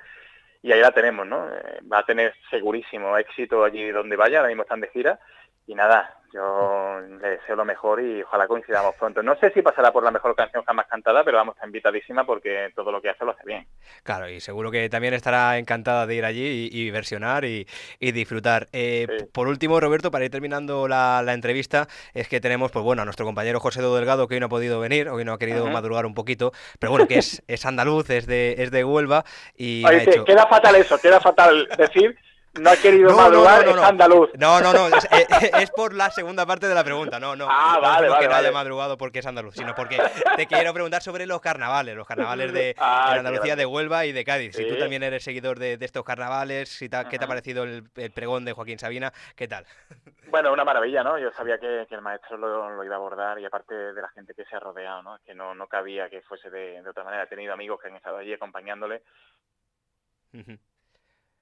y 0.63 0.73
ahí 0.73 0.81
la 0.81 0.91
tenemos, 0.91 1.27
¿no? 1.27 1.49
Eh, 1.49 1.81
va 1.91 2.01
a 2.01 2.05
tener 2.07 2.35
segurísimo 2.51 3.17
éxito 3.17 3.63
allí 3.65 3.91
donde 3.91 4.17
vaya, 4.17 4.39
ahora 4.39 4.49
mismo 4.49 4.65
están 4.65 4.81
de 4.81 4.89
gira 4.89 5.19
y 5.67 5.75
nada, 5.75 6.17
yo 6.37 7.01
le 7.21 7.31
deseo 7.31 7.57
lo 7.57 7.65
mejor 7.65 8.01
y 8.01 8.23
ojalá 8.23 8.47
coincidamos 8.47 8.95
pronto. 8.97 9.23
No 9.23 9.35
sé 9.37 9.51
si 9.53 9.63
pasará 9.63 9.91
por 9.93 10.05
la 10.05 10.11
mejor 10.11 10.37
canción 10.37 10.63
jamás 10.65 10.87
cantada, 10.87 11.25
pero 11.25 11.39
vamos, 11.39 11.57
está 11.57 11.67
invitadísima 11.67 12.25
porque 12.25 12.71
todo 12.77 12.93
lo 12.93 13.01
que 13.01 13.09
hace 13.11 13.25
lo 13.25 13.33
hace 13.33 13.43
bien. 13.47 13.67
Claro, 14.03 14.29
y 14.29 14.41
seguro 14.41 14.71
que 14.71 14.89
también 14.89 15.15
estará 15.15 15.59
encantada 15.59 16.07
de 16.07 16.15
ir 16.15 16.25
allí 16.25 16.69
y, 16.71 16.81
y 16.81 16.91
versionar 16.91 17.45
y, 17.45 17.67
y 17.99 18.13
disfrutar. 18.13 18.69
Eh, 18.73 19.07
Por 19.33 19.49
último, 19.49 19.81
Roberto, 19.81 20.11
para 20.11 20.25
ir 20.27 20.31
terminando 20.31 20.87
la, 20.89 21.23
la 21.25 21.33
entrevista, 21.33 21.89
es 22.15 22.29
que 22.29 22.41
tenemos, 22.41 22.71
pues 22.71 22.85
bueno, 22.85 23.03
a 23.03 23.05
nuestro 23.05 23.25
compañero 23.25 23.59
José 23.59 23.81
Do 23.83 23.97
Delgado, 23.97 24.29
que 24.29 24.35
hoy 24.35 24.41
no 24.41 24.47
ha 24.47 24.51
podido 24.51 24.79
venir, 24.79 25.09
hoy 25.09 25.25
no 25.25 25.33
ha 25.33 25.39
querido 25.39 25.67
madrugar 25.69 26.05
un 26.07 26.15
poquito, 26.15 26.53
pero 26.79 26.91
bueno, 26.93 27.07
que 27.09 27.19
es, 27.19 27.43
es 27.49 27.65
andaluz, 27.65 28.11
es 28.11 28.27
de, 28.27 28.57
es 28.59 28.71
de 28.71 28.85
Huelva 28.85 29.25
y 29.57 29.83
me 29.85 29.89
Oye, 29.91 30.01
ha 30.01 30.05
que- 30.05 30.11
hecho- 30.11 30.25
queda 30.25 30.47
fatal 30.47 30.75
eso, 30.77 30.99
queda 30.99 31.21
fatal 31.21 31.69
decir 31.79 32.17
no 32.59 32.71
ha 32.71 32.77
querido 32.77 33.11
No, 33.11 33.17
no, 33.17 33.23
madrugar, 33.23 33.59
no, 33.59 33.65
no, 33.65 33.71
es 33.71 33.77
no. 33.77 33.85
andaluz. 33.85 34.31
No, 34.35 34.61
no, 34.61 34.73
no, 34.73 34.87
es, 34.97 35.05
eh, 35.13 35.27
es 35.61 35.71
por 35.71 35.95
la 35.95 36.11
segunda 36.11 36.45
parte 36.47 36.67
de 36.69 36.75
la 36.75 36.85
pregunta, 36.85 37.19
no, 37.21 37.37
no. 37.37 37.47
Ah, 37.51 37.73
no 37.77 37.81
vale, 37.83 38.09
vale, 38.09 38.21
que 38.23 38.29
no 38.29 38.35
haya 38.35 38.43
vale. 38.49 38.51
madrugado 38.53 38.97
porque 38.97 39.19
es 39.21 39.27
andaluz, 39.27 39.55
sino 39.55 39.75
porque 39.75 39.99
te 40.37 40.47
quiero 40.47 40.73
preguntar 40.73 41.03
sobre 41.03 41.27
los 41.27 41.41
carnavales, 41.41 41.97
los 41.97 42.07
carnavales 42.07 42.53
de, 42.53 42.75
Ah, 42.79 43.11
de 43.13 43.19
Andalucía, 43.19 43.55
grande. 43.55 43.63
de 43.63 43.67
Huelva 43.67 44.05
y 44.07 44.13
de 44.13 44.25
Cádiz. 44.25 44.57
Si 44.57 44.67
tú 44.67 44.75
Sí. 44.75 44.79
también 44.81 45.03
eres 45.03 45.23
seguidor 45.25 45.59
de, 45.59 45.77
de 45.77 45.85
estos 45.87 46.05
carnavales, 46.05 46.69
si 46.69 46.89
ta- 46.89 47.09
¿qué 47.09 47.19
te 47.19 47.25
ha 47.25 47.29
parecido 47.29 47.65
el, 47.65 47.85
el 47.97 48.11
pregón 48.11 48.45
de 48.45 48.53
Joaquín 48.53 48.79
Sabina? 48.79 49.13
¿Qué 49.35 49.49
tal? 49.49 49.65
Bueno, 50.29 50.53
una 50.53 50.65
maravilla, 50.65 51.05
¿no? 51.05 51.17
Yo 51.21 51.31
sabía 51.31 51.57
que, 51.57 51.87
que 51.89 51.95
el 51.95 52.01
maestro 52.03 52.37
lo, 52.37 52.69
lo 52.71 52.83
iba 52.85 52.97
a 52.97 52.99
abordar 52.99 53.39
y 53.39 53.45
aparte 53.45 53.73
de 53.77 54.03
la 54.03 54.09
gente 54.09 54.35
que 54.35 54.45
se 54.45 54.57
ha 54.57 54.59
rodeado, 54.59 55.01
¿no? 55.05 55.15
Es 55.15 55.23
que 55.23 55.37
no, 55.37 55.55
no 55.55 55.69
cabía 55.69 56.11
que 56.11 56.21
fuese 56.23 56.51
de, 56.51 56.83
de 56.83 56.91
otra 56.91 57.05
manera. 57.05 57.23
He 57.23 57.27
tenido 57.29 57.53
amigos 57.55 57.81
que 57.81 57.87
han 57.89 57.95
estado 57.95 58.17
allí 58.19 58.33
acompañándole 58.33 59.03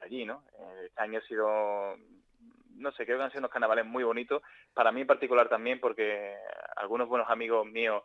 allí, 0.05 0.25
¿no? 0.25 0.43
Eh, 0.59 0.87
Este 0.87 1.01
año 1.03 1.19
ha 1.19 1.23
sido, 1.23 1.97
no 2.77 2.93
sé, 2.93 3.05
creo 3.05 3.19
que 3.19 3.25
han 3.25 3.31
sido 3.31 3.41
unos 3.41 3.51
carnavales 3.51 3.85
muy 3.87 4.05
bonitos. 4.05 4.43
Para 4.73 4.93
mí 4.93 5.01
en 5.03 5.07
particular 5.07 5.49
también 5.49 5.81
porque 5.81 6.35
algunos 6.77 7.09
buenos 7.09 7.29
amigos 7.31 7.67
míos, 7.67 8.03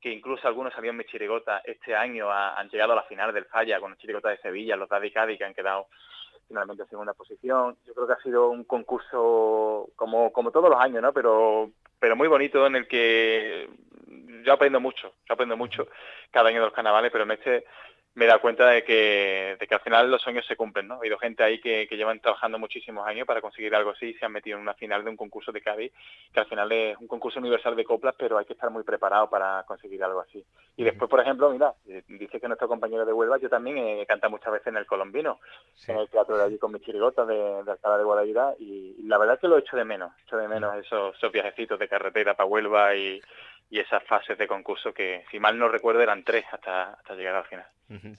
que 0.00 0.10
incluso 0.10 0.48
algunos 0.48 0.72
salieron 0.72 0.96
mi 0.96 1.04
chirigota, 1.04 1.62
este 1.64 1.94
año 1.94 2.30
ha- 2.30 2.58
han 2.58 2.68
llegado 2.68 2.92
a 2.92 2.96
la 2.96 3.02
final 3.04 3.32
del 3.32 3.44
Falla 3.46 3.78
con 3.80 3.92
el 3.92 3.98
chirigota 3.98 4.30
de 4.30 4.38
Sevilla, 4.38 4.76
los 4.76 4.88
Daddy 4.88 5.10
Cádiz, 5.12 5.38
que 5.38 5.44
han 5.44 5.54
quedado 5.54 5.86
finalmente 6.48 6.82
en 6.82 6.88
segunda 6.88 7.14
posición. 7.14 7.76
Yo 7.86 7.94
creo 7.94 8.06
que 8.08 8.12
ha 8.14 8.22
sido 8.22 8.48
un 8.50 8.64
concurso 8.64 9.90
como, 9.96 10.32
como 10.32 10.50
todos 10.50 10.68
los 10.70 10.80
años, 10.80 11.00
¿no? 11.02 11.12
Pero, 11.12 11.70
pero 12.00 12.16
muy 12.16 12.26
bonito 12.28 12.66
en 12.66 12.76
el 12.76 12.88
que 12.88 13.68
yo 14.44 14.52
aprendo 14.52 14.80
mucho, 14.80 15.14
yo 15.26 15.34
aprendo 15.34 15.56
mucho 15.56 15.86
cada 16.32 16.48
año 16.48 16.58
de 16.58 16.66
los 16.66 16.74
carnavales, 16.74 17.12
pero 17.12 17.22
en 17.24 17.30
este 17.30 17.64
me 18.14 18.26
he 18.26 18.28
dado 18.28 18.42
cuenta 18.42 18.68
de 18.68 18.84
que, 18.84 19.56
de 19.58 19.66
que 19.66 19.74
al 19.74 19.80
final 19.80 20.10
los 20.10 20.20
sueños 20.20 20.44
se 20.46 20.56
cumplen, 20.56 20.86
¿no? 20.86 20.94
Ha 20.94 20.98
habido 20.98 21.18
gente 21.18 21.42
ahí 21.42 21.60
que, 21.60 21.86
que 21.88 21.96
llevan 21.96 22.20
trabajando 22.20 22.58
muchísimos 22.58 23.06
años 23.06 23.26
para 23.26 23.40
conseguir 23.40 23.74
algo 23.74 23.90
así 23.90 24.06
y 24.06 24.14
se 24.14 24.26
han 24.26 24.32
metido 24.32 24.56
en 24.56 24.62
una 24.62 24.74
final 24.74 25.02
de 25.02 25.10
un 25.10 25.16
concurso 25.16 25.50
de 25.50 25.62
Cádiz, 25.62 25.92
que 26.32 26.40
al 26.40 26.46
final 26.46 26.70
es 26.72 26.98
un 26.98 27.06
concurso 27.06 27.40
universal 27.40 27.74
de 27.74 27.84
coplas, 27.84 28.14
pero 28.18 28.36
hay 28.36 28.44
que 28.44 28.52
estar 28.52 28.70
muy 28.70 28.82
preparado 28.82 29.30
para 29.30 29.62
conseguir 29.66 30.04
algo 30.04 30.20
así. 30.20 30.44
Y 30.76 30.84
después, 30.84 31.08
por 31.08 31.20
ejemplo, 31.20 31.50
mira, 31.50 31.72
eh, 31.88 32.02
dice 32.06 32.38
que 32.38 32.48
nuestro 32.48 32.68
compañero 32.68 33.06
de 33.06 33.12
Huelva, 33.14 33.38
yo 33.38 33.48
también 33.48 33.78
he 33.78 34.04
cantado 34.04 34.30
muchas 34.30 34.52
veces 34.52 34.68
en 34.68 34.76
el 34.76 34.86
Colombino, 34.86 35.40
en 35.88 35.96
el 35.96 36.08
teatro 36.08 36.36
de 36.36 36.44
allí 36.44 36.58
con 36.58 36.72
mis 36.72 36.82
chirigotas 36.82 37.26
de, 37.26 37.62
de 37.64 37.70
Alcalá 37.70 37.96
de 37.96 38.04
Guadaira, 38.04 38.54
y, 38.58 38.96
y 38.98 39.02
la 39.04 39.16
verdad 39.16 39.36
es 39.36 39.40
que 39.40 39.48
lo 39.48 39.56
echo 39.56 39.76
de 39.76 39.84
menos, 39.84 40.12
echo 40.26 40.36
de 40.36 40.48
menos 40.48 40.76
esos, 40.76 41.16
esos 41.16 41.32
viajecitos 41.32 41.78
de 41.78 41.88
carretera 41.88 42.34
para 42.34 42.46
Huelva 42.46 42.94
y, 42.94 43.20
y 43.70 43.80
esas 43.80 44.02
fases 44.04 44.36
de 44.36 44.46
concurso 44.46 44.92
que, 44.92 45.24
si 45.30 45.40
mal 45.40 45.58
no 45.58 45.66
recuerdo, 45.66 46.02
eran 46.02 46.24
tres 46.24 46.44
hasta, 46.52 46.92
hasta 46.92 47.14
llegar 47.14 47.36
al 47.36 47.44
final. 47.44 47.66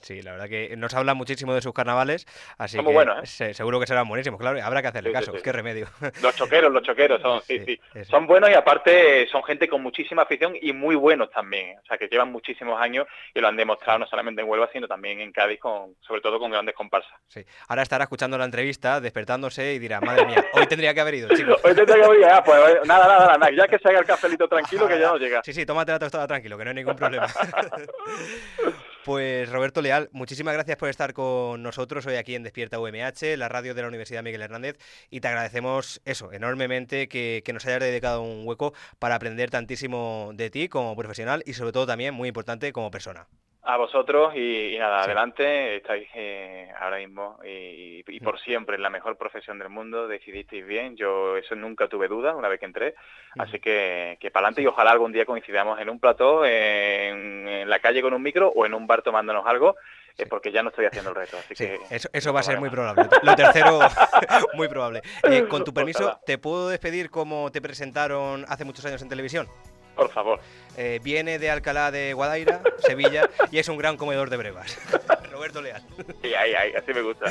Sí, 0.02 0.22
la 0.22 0.32
verdad 0.32 0.48
que 0.48 0.76
nos 0.76 0.94
habla 0.94 1.14
muchísimo 1.14 1.54
de 1.54 1.62
sus 1.62 1.72
carnavales, 1.72 2.26
así 2.58 2.76
muy 2.78 2.86
que 2.86 2.92
buenos, 2.92 3.18
¿eh? 3.22 3.26
se- 3.26 3.54
seguro 3.54 3.80
que 3.80 3.86
serán 3.86 4.08
buenísimos, 4.08 4.38
claro, 4.40 4.62
habrá 4.62 4.82
que 4.82 4.88
hacerle 4.88 5.10
Sí, 5.10 5.14
caso, 5.14 5.32
sí. 5.36 5.38
qué 5.42 5.52
remedio. 5.52 5.86
Los 6.22 6.36
choqueros, 6.36 6.72
los 6.72 6.82
choqueros 6.82 7.20
son, 7.22 7.40
sí, 7.42 7.58
sí. 7.66 7.80
Son 8.04 8.26
buenos 8.26 8.50
y 8.50 8.54
aparte 8.54 9.26
son 9.28 9.42
gente 9.44 9.68
con 9.68 9.82
muchísima 9.82 10.22
afición 10.22 10.54
y 10.60 10.72
muy 10.72 10.94
buenos 10.94 11.30
también. 11.30 11.78
O 11.78 11.86
sea, 11.86 11.98
que 11.98 12.08
llevan 12.08 12.30
muchísimos 12.32 12.80
años 12.80 13.06
y 13.34 13.40
lo 13.40 13.48
han 13.48 13.56
demostrado 13.56 13.98
no 13.98 14.06
solamente 14.06 14.42
en 14.42 14.48
Huelva, 14.48 14.68
sino 14.72 14.86
también 14.88 15.20
en 15.20 15.32
Cádiz, 15.32 15.58
con, 15.60 15.94
sobre 16.00 16.20
todo 16.20 16.38
con 16.38 16.50
grandes 16.50 16.74
comparsas. 16.74 17.12
Sí. 17.28 17.44
Ahora 17.68 17.82
estará 17.82 18.04
escuchando 18.04 18.38
la 18.38 18.44
entrevista, 18.44 19.00
despertándose 19.00 19.74
y 19.74 19.78
dirá, 19.78 20.00
madre 20.00 20.26
mía, 20.26 20.44
hoy 20.52 20.66
tendría 20.66 20.94
que 20.94 21.00
haber 21.00 21.14
ido, 21.14 21.28
chicos. 21.36 21.60
Hoy 21.64 21.74
te 21.74 21.84
tengo 21.84 22.10
que 22.12 22.18
ir, 22.18 22.24
ah, 22.26 22.42
pues 22.44 22.58
nada, 22.86 23.06
nada, 23.06 23.18
nada, 23.26 23.38
nada, 23.38 23.52
ya 23.56 23.66
que 23.68 23.78
se 23.78 23.88
haga 23.88 23.98
el 24.00 24.04
cafelito 24.06 24.48
tranquilo 24.48 24.86
que 24.88 24.98
ya 24.98 25.08
no 25.08 25.16
llega. 25.18 25.42
Sí, 25.44 25.52
sí, 25.52 25.66
tómate 25.66 25.92
la 25.92 25.98
tostada 25.98 26.26
tranquilo, 26.26 26.56
que 26.58 26.64
no 26.64 26.70
hay 26.70 26.76
ningún 26.76 26.96
problema. 26.96 27.26
Pues 29.04 29.50
Roberto 29.50 29.82
Leal, 29.82 30.08
muchísimas 30.12 30.54
gracias 30.54 30.78
por 30.78 30.88
estar 30.88 31.12
con 31.12 31.62
nosotros 31.62 32.06
hoy 32.06 32.14
aquí 32.14 32.34
en 32.36 32.42
Despierta 32.42 32.78
UMH, 32.78 33.36
la 33.36 33.50
radio 33.50 33.74
de 33.74 33.82
la 33.82 33.88
Universidad 33.88 34.22
Miguel 34.22 34.40
Hernández, 34.40 34.78
y 35.10 35.20
te 35.20 35.28
agradecemos 35.28 36.00
eso, 36.06 36.32
enormemente 36.32 37.06
que, 37.06 37.42
que 37.44 37.52
nos 37.52 37.66
hayas 37.66 37.80
dedicado 37.80 38.22
un 38.22 38.46
hueco 38.46 38.72
para 38.98 39.16
aprender 39.16 39.50
tantísimo 39.50 40.30
de 40.32 40.48
ti 40.48 40.70
como 40.70 40.96
profesional 40.96 41.42
y 41.44 41.52
sobre 41.52 41.72
todo 41.72 41.86
también, 41.86 42.14
muy 42.14 42.28
importante, 42.28 42.72
como 42.72 42.90
persona. 42.90 43.28
A 43.66 43.78
vosotros 43.78 44.34
y, 44.34 44.74
y 44.74 44.78
nada, 44.78 45.02
adelante, 45.02 45.76
estáis 45.76 46.06
eh, 46.14 46.68
ahora 46.78 46.98
mismo 46.98 47.38
y, 47.42 48.04
y 48.06 48.20
por 48.20 48.38
siempre 48.38 48.76
en 48.76 48.82
la 48.82 48.90
mejor 48.90 49.16
profesión 49.16 49.58
del 49.58 49.70
mundo, 49.70 50.06
decidisteis 50.06 50.66
bien, 50.66 50.96
yo 50.96 51.38
eso 51.38 51.54
nunca 51.54 51.88
tuve 51.88 52.06
duda 52.06 52.36
una 52.36 52.48
vez 52.48 52.60
que 52.60 52.66
entré, 52.66 52.94
así 53.38 53.60
que, 53.60 54.18
que 54.20 54.30
para 54.30 54.48
adelante 54.48 54.60
y 54.60 54.66
ojalá 54.66 54.90
algún 54.90 55.12
día 55.12 55.24
coincidamos 55.24 55.80
en 55.80 55.88
un 55.88 55.98
plató, 55.98 56.44
en, 56.44 57.48
en 57.48 57.70
la 57.70 57.78
calle 57.78 58.02
con 58.02 58.12
un 58.12 58.22
micro 58.22 58.48
o 58.48 58.66
en 58.66 58.74
un 58.74 58.86
bar 58.86 59.00
tomándonos 59.00 59.46
algo, 59.46 59.76
eh, 60.16 60.26
porque 60.26 60.52
ya 60.52 60.62
no 60.62 60.68
estoy 60.68 60.84
haciendo 60.84 61.10
el 61.10 61.16
reto, 61.16 61.36
así 61.38 61.54
que... 61.54 61.80
Eso, 61.90 62.08
eso 62.12 62.32
va 62.32 62.40
a 62.40 62.44
ser 62.44 62.60
muy 62.60 62.70
probable. 62.70 63.08
Lo 63.22 63.34
tercero, 63.34 63.80
muy 64.54 64.68
probable. 64.68 65.02
Eh, 65.24 65.46
con 65.48 65.64
tu 65.64 65.74
permiso, 65.74 66.20
¿te 66.24 66.38
puedo 66.38 66.68
despedir 66.68 67.10
como 67.10 67.50
te 67.50 67.60
presentaron 67.60 68.44
hace 68.48 68.64
muchos 68.64 68.84
años 68.84 69.02
en 69.02 69.08
televisión? 69.08 69.48
Por 69.94 70.10
favor. 70.10 70.40
Eh, 70.76 71.00
viene 71.02 71.38
de 71.38 71.50
Alcalá 71.50 71.90
de 71.90 72.12
Guadaira, 72.14 72.60
Sevilla, 72.78 73.30
y 73.50 73.58
es 73.58 73.68
un 73.68 73.76
gran 73.78 73.96
comedor 73.96 74.30
de 74.30 74.36
brevas. 74.36 74.76
Roberto 75.30 75.62
Leal. 75.62 75.82
Sí, 76.22 76.34
ahí, 76.34 76.54
ahí, 76.54 76.72
así 76.74 76.92
me 76.92 77.02
gusta. 77.02 77.26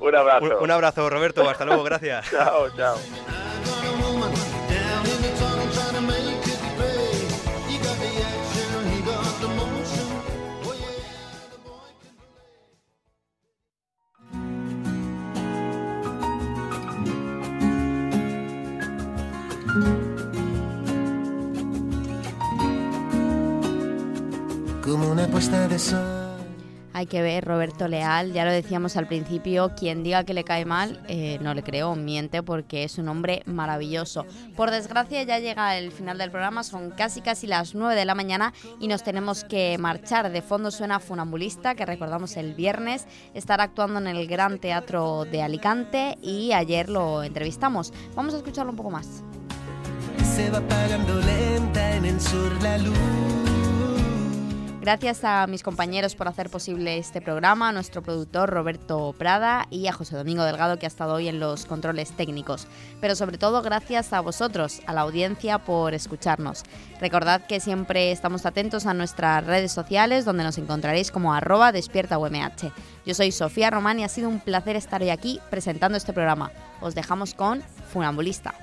Un 0.00 0.14
abrazo. 0.14 0.44
Un, 0.44 0.64
un 0.64 0.70
abrazo, 0.70 1.08
Roberto. 1.10 1.48
Hasta 1.48 1.64
luego, 1.64 1.82
gracias. 1.82 2.28
Chao, 2.30 2.68
chao. 2.76 2.96
Puesta 25.38 25.68
de 25.68 25.78
sol. 25.78 26.00
Hay 26.94 27.06
que 27.06 27.22
ver, 27.22 27.44
Roberto 27.44 27.86
Leal, 27.86 28.32
ya 28.32 28.44
lo 28.44 28.50
decíamos 28.50 28.96
al 28.96 29.06
principio, 29.06 29.72
quien 29.76 30.02
diga 30.02 30.24
que 30.24 30.34
le 30.34 30.42
cae 30.42 30.64
mal, 30.64 31.00
eh, 31.06 31.38
no 31.40 31.54
le 31.54 31.62
creo, 31.62 31.94
miente 31.94 32.42
porque 32.42 32.82
es 32.82 32.98
un 32.98 33.06
hombre 33.06 33.44
maravilloso. 33.46 34.26
Por 34.56 34.72
desgracia 34.72 35.22
ya 35.22 35.38
llega 35.38 35.78
el 35.78 35.92
final 35.92 36.18
del 36.18 36.32
programa, 36.32 36.64
son 36.64 36.90
casi 36.90 37.20
casi 37.20 37.46
las 37.46 37.76
9 37.76 37.94
de 37.94 38.04
la 38.04 38.16
mañana 38.16 38.52
y 38.80 38.88
nos 38.88 39.04
tenemos 39.04 39.44
que 39.44 39.78
marchar. 39.78 40.32
De 40.32 40.42
fondo 40.42 40.72
suena 40.72 40.98
Funambulista, 40.98 41.76
que 41.76 41.86
recordamos 41.86 42.36
el 42.36 42.54
viernes, 42.54 43.06
estará 43.32 43.62
actuando 43.62 44.00
en 44.00 44.08
el 44.08 44.26
Gran 44.26 44.58
Teatro 44.58 45.24
de 45.24 45.40
Alicante 45.40 46.18
y 46.20 46.52
ayer 46.52 46.88
lo 46.88 47.22
entrevistamos. 47.22 47.92
Vamos 48.16 48.34
a 48.34 48.38
escucharlo 48.38 48.72
un 48.72 48.76
poco 48.76 48.90
más. 48.90 49.22
Se 50.34 50.50
va 50.50 50.58
apagando 50.58 51.20
lenta 51.20 51.94
en 51.94 52.06
el 52.06 52.20
sur 52.20 52.60
la 52.60 52.78
luz. 52.78 53.47
Gracias 54.88 55.22
a 55.22 55.46
mis 55.46 55.62
compañeros 55.62 56.14
por 56.14 56.28
hacer 56.28 56.48
posible 56.48 56.96
este 56.96 57.20
programa, 57.20 57.68
a 57.68 57.72
nuestro 57.72 58.02
productor 58.02 58.48
Roberto 58.48 59.14
Prada 59.18 59.66
y 59.68 59.86
a 59.86 59.92
José 59.92 60.16
Domingo 60.16 60.44
Delgado 60.44 60.78
que 60.78 60.86
ha 60.86 60.88
estado 60.88 61.12
hoy 61.12 61.28
en 61.28 61.40
los 61.40 61.66
controles 61.66 62.12
técnicos. 62.12 62.66
Pero 62.98 63.14
sobre 63.14 63.36
todo 63.36 63.60
gracias 63.60 64.14
a 64.14 64.22
vosotros, 64.22 64.80
a 64.86 64.94
la 64.94 65.02
audiencia, 65.02 65.58
por 65.58 65.92
escucharnos. 65.92 66.62
Recordad 67.02 67.44
que 67.44 67.60
siempre 67.60 68.12
estamos 68.12 68.46
atentos 68.46 68.86
a 68.86 68.94
nuestras 68.94 69.44
redes 69.44 69.72
sociales 69.72 70.24
donde 70.24 70.42
nos 70.42 70.56
encontraréis 70.56 71.10
como 71.10 71.34
arroba 71.34 71.70
despierta 71.70 72.16
UMH. 72.16 72.72
Yo 73.04 73.12
soy 73.12 73.30
Sofía 73.30 73.68
Román 73.68 74.00
y 74.00 74.04
ha 74.04 74.08
sido 74.08 74.30
un 74.30 74.40
placer 74.40 74.74
estar 74.74 75.02
hoy 75.02 75.10
aquí 75.10 75.38
presentando 75.50 75.98
este 75.98 76.14
programa. 76.14 76.50
Os 76.80 76.94
dejamos 76.94 77.34
con 77.34 77.62
Funambulista. 77.92 78.54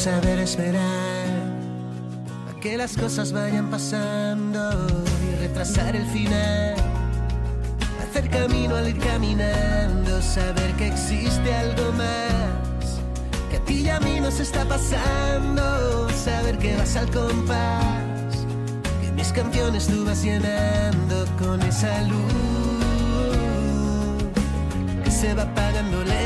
Saber 0.00 0.38
esperar 0.38 1.28
a 2.48 2.58
que 2.58 2.78
las 2.78 2.96
cosas 2.96 3.34
vayan 3.34 3.68
pasando 3.68 4.86
y 5.30 5.40
retrasar 5.40 5.94
el 5.94 6.06
final 6.06 6.74
hacer 8.02 8.30
camino 8.30 8.76
al 8.76 8.88
ir 8.88 8.98
caminando, 8.98 10.22
saber 10.22 10.72
que 10.78 10.86
existe 10.86 11.54
algo 11.54 11.92
más, 11.92 12.98
que 13.50 13.58
a 13.58 13.64
ti 13.66 13.74
y 13.82 13.90
a 13.90 14.00
mí 14.00 14.20
nos 14.20 14.40
está 14.40 14.64
pasando, 14.64 16.08
saber 16.08 16.56
que 16.56 16.74
vas 16.76 16.96
al 16.96 17.10
compás, 17.10 18.46
que 19.02 19.12
mis 19.12 19.30
canciones 19.32 19.86
tú 19.86 20.06
vas 20.06 20.22
llenando 20.22 21.26
con 21.38 21.60
esa 21.60 22.02
luz 22.04 22.32
que 25.04 25.10
se 25.10 25.34
va 25.34 25.42
apagando 25.42 26.02
lento. 26.04 26.19